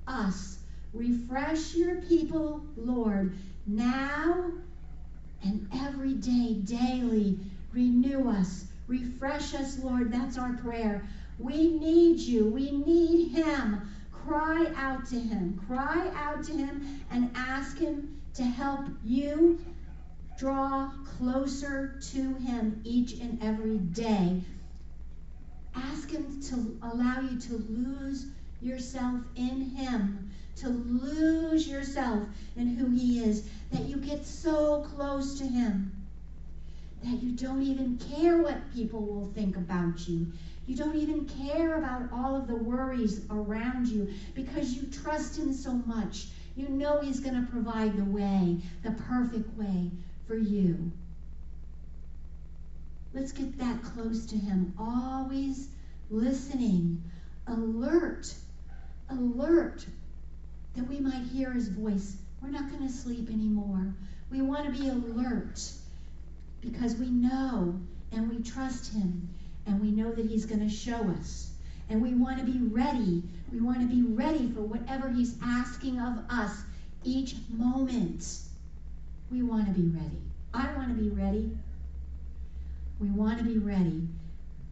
us. 0.07 0.59
Refresh 0.95 1.75
your 1.75 1.97
people, 2.03 2.63
Lord, 2.77 3.33
now 3.67 4.53
and 5.43 5.69
every 5.75 6.15
day, 6.15 6.55
daily. 6.65 7.39
Renew 7.73 8.29
us, 8.29 8.67
refresh 8.87 9.55
us, 9.55 9.79
Lord. 9.79 10.13
That's 10.13 10.39
our 10.39 10.55
prayer. 10.55 11.07
We 11.39 11.79
need 11.79 12.19
you, 12.21 12.47
we 12.47 12.71
need 12.73 13.33
Him. 13.33 13.89
Cry 14.11 14.73
out 14.77 15.07
to 15.07 15.19
Him, 15.19 15.61
cry 15.67 16.11
out 16.15 16.45
to 16.45 16.53
Him, 16.53 17.01
and 17.11 17.31
ask 17.35 17.79
Him 17.79 18.21
to 18.35 18.43
help 18.43 18.87
you 19.05 19.59
draw 20.39 20.91
closer 21.19 21.99
to 22.13 22.35
Him 22.35 22.81
each 22.85 23.15
and 23.15 23.43
every 23.43 23.79
day. 23.79 24.41
Ask 25.75 26.11
Him 26.11 26.41
to 26.43 26.79
allow 26.83 27.21
you 27.21 27.39
to 27.41 27.65
lose 27.69 28.27
yourself 28.61 29.21
in 29.37 29.71
Him, 29.71 30.28
to 30.61 30.69
lose 30.69 31.69
yourself 31.69 32.23
in 32.57 32.69
who 32.69 32.91
He 32.91 33.21
is, 33.21 33.49
that 33.73 33.83
you 33.83 33.97
get 33.97 34.25
so 34.25 34.87
close 34.95 35.39
to 35.39 35.47
Him 35.47 35.93
that 37.03 37.23
you 37.23 37.33
don't 37.33 37.63
even 37.63 37.99
care 37.99 38.43
what 38.43 38.75
people 38.75 39.01
will 39.01 39.31
think 39.35 39.57
about 39.57 40.09
you. 40.09 40.27
You 40.67 40.77
don't 40.77 40.97
even 40.97 41.27
care 41.27 41.79
about 41.79 42.13
all 42.13 42.37
of 42.37 42.47
the 42.47 42.57
worries 42.57 43.25
around 43.31 43.89
you 43.89 44.09
because 44.35 44.75
you 44.75 44.89
trust 44.89 45.39
Him 45.39 45.53
so 45.53 45.73
much. 45.73 46.27
You 46.57 46.69
know 46.69 47.01
He's 47.01 47.21
going 47.21 47.37
to 47.37 47.51
provide 47.51 47.97
the 47.97 48.05
way, 48.05 48.57
the 48.83 48.91
perfect 48.91 49.57
way 49.57 49.91
for 50.27 50.37
you. 50.37 50.91
Let's 53.15 53.33
get 53.33 53.59
that 53.59 53.83
close 53.83 54.27
to 54.27 54.37
Him, 54.37 54.75
always 54.79 55.69
listening, 56.11 57.03
alert, 57.47 58.35
alert 59.09 59.87
that 60.79 60.89
we 60.89 61.01
might 61.01 61.25
hear 61.33 61.51
His 61.51 61.69
voice. 61.69 62.17
We're 62.41 62.51
not 62.51 62.71
going 62.71 62.87
to 62.87 62.93
sleep 62.93 63.29
anymore. 63.31 63.93
We 64.31 64.43
want 64.43 64.65
to 64.65 64.81
be 64.81 64.89
alert 64.89 65.73
because 66.61 66.95
we 66.97 67.11
know 67.11 67.81
and 68.13 68.31
we 68.31 68.43
trust 68.43 68.93
Him 68.93 69.29
and 69.67 69.81
we 69.81 69.91
know 69.91 70.13
that 70.13 70.27
He's 70.27 70.47
going 70.47 70.61
to 70.61 70.73
show 70.73 71.01
us. 71.19 71.51
And 71.91 72.01
we 72.01 72.15
want 72.15 72.39
to 72.39 72.45
be 72.45 72.59
ready. 72.69 73.25
We 73.51 73.61
want 73.61 73.81
to 73.81 73.87
be 73.87 74.03
ready 74.03 74.49
for 74.51 74.61
whatever 74.61 75.09
He's 75.09 75.35
asking 75.43 75.99
of 75.99 76.19
us 76.31 76.63
each 77.03 77.35
moment. 77.49 78.39
We 79.33 79.43
want 79.43 79.67
to 79.67 79.73
be 79.73 79.89
ready. 79.89 80.21
I 80.55 80.73
want 80.75 80.97
to 80.97 81.03
be 81.03 81.09
ready. 81.09 81.51
We 83.01 83.09
want 83.09 83.39
to 83.39 83.45
be 83.45 83.59
ready. 83.59 84.07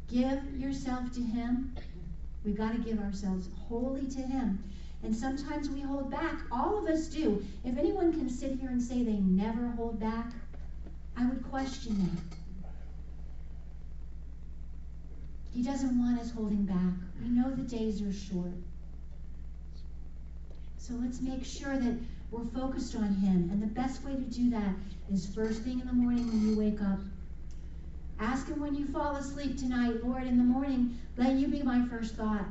Give 0.08 0.56
yourself 0.56 1.10
to 1.14 1.20
Him. 1.20 1.74
We've 2.44 2.56
got 2.56 2.72
to 2.72 2.78
give 2.78 3.00
ourselves 3.00 3.48
wholly 3.68 4.06
to 4.06 4.20
Him. 4.20 4.62
And 5.06 5.14
sometimes 5.14 5.70
we 5.70 5.82
hold 5.82 6.10
back. 6.10 6.40
All 6.50 6.78
of 6.78 6.92
us 6.92 7.06
do. 7.06 7.46
If 7.64 7.78
anyone 7.78 8.12
can 8.12 8.28
sit 8.28 8.58
here 8.58 8.70
and 8.70 8.82
say 8.82 9.04
they 9.04 9.12
never 9.12 9.68
hold 9.68 10.00
back, 10.00 10.32
I 11.16 11.24
would 11.26 11.48
question 11.48 11.96
that. 12.00 12.36
He 15.54 15.62
doesn't 15.62 15.96
want 15.96 16.18
us 16.18 16.32
holding 16.32 16.64
back. 16.64 16.94
We 17.22 17.28
know 17.28 17.54
the 17.54 17.62
days 17.62 18.02
are 18.02 18.12
short. 18.12 18.50
So 20.76 20.94
let's 20.94 21.20
make 21.20 21.44
sure 21.44 21.78
that 21.78 21.96
we're 22.32 22.44
focused 22.46 22.96
on 22.96 23.14
Him. 23.14 23.48
And 23.52 23.62
the 23.62 23.68
best 23.68 24.02
way 24.02 24.14
to 24.14 24.20
do 24.22 24.50
that 24.50 24.74
is 25.08 25.32
first 25.32 25.62
thing 25.62 25.78
in 25.78 25.86
the 25.86 25.92
morning 25.92 26.26
when 26.26 26.48
you 26.48 26.58
wake 26.58 26.82
up. 26.82 26.98
Ask 28.18 28.48
Him 28.48 28.58
when 28.58 28.74
you 28.74 28.88
fall 28.88 29.14
asleep 29.14 29.56
tonight, 29.56 30.02
Lord, 30.02 30.26
in 30.26 30.36
the 30.36 30.42
morning, 30.42 30.98
let 31.16 31.36
you 31.36 31.46
be 31.46 31.62
my 31.62 31.86
first 31.86 32.16
thought. 32.16 32.44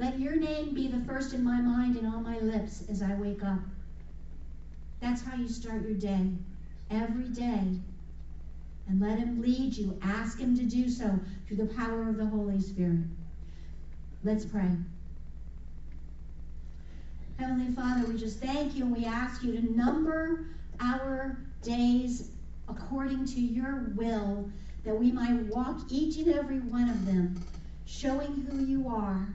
Let 0.00 0.18
your 0.18 0.36
name 0.36 0.72
be 0.72 0.88
the 0.88 1.04
first 1.04 1.34
in 1.34 1.44
my 1.44 1.60
mind 1.60 1.96
and 1.96 2.06
on 2.06 2.22
my 2.22 2.38
lips 2.38 2.84
as 2.88 3.02
I 3.02 3.14
wake 3.16 3.44
up. 3.44 3.58
That's 4.98 5.20
how 5.20 5.36
you 5.36 5.46
start 5.46 5.82
your 5.82 5.92
day, 5.92 6.26
every 6.90 7.28
day. 7.28 7.60
And 8.88 8.98
let 8.98 9.18
him 9.18 9.42
lead 9.42 9.74
you. 9.74 9.98
Ask 10.00 10.38
him 10.38 10.56
to 10.56 10.62
do 10.62 10.88
so 10.88 11.20
through 11.46 11.58
the 11.58 11.74
power 11.74 12.08
of 12.08 12.16
the 12.16 12.24
Holy 12.24 12.62
Spirit. 12.62 13.00
Let's 14.24 14.46
pray. 14.46 14.70
Heavenly 17.38 17.70
Father, 17.74 18.06
we 18.06 18.18
just 18.18 18.40
thank 18.40 18.74
you 18.74 18.84
and 18.84 18.96
we 18.96 19.04
ask 19.04 19.42
you 19.42 19.52
to 19.52 19.76
number 19.76 20.46
our 20.80 21.36
days 21.60 22.30
according 22.68 23.26
to 23.26 23.40
your 23.40 23.92
will 23.96 24.50
that 24.82 24.98
we 24.98 25.12
might 25.12 25.44
walk 25.48 25.82
each 25.90 26.16
and 26.16 26.28
every 26.28 26.60
one 26.60 26.88
of 26.88 27.04
them, 27.04 27.38
showing 27.84 28.48
who 28.50 28.64
you 28.64 28.88
are 28.88 29.28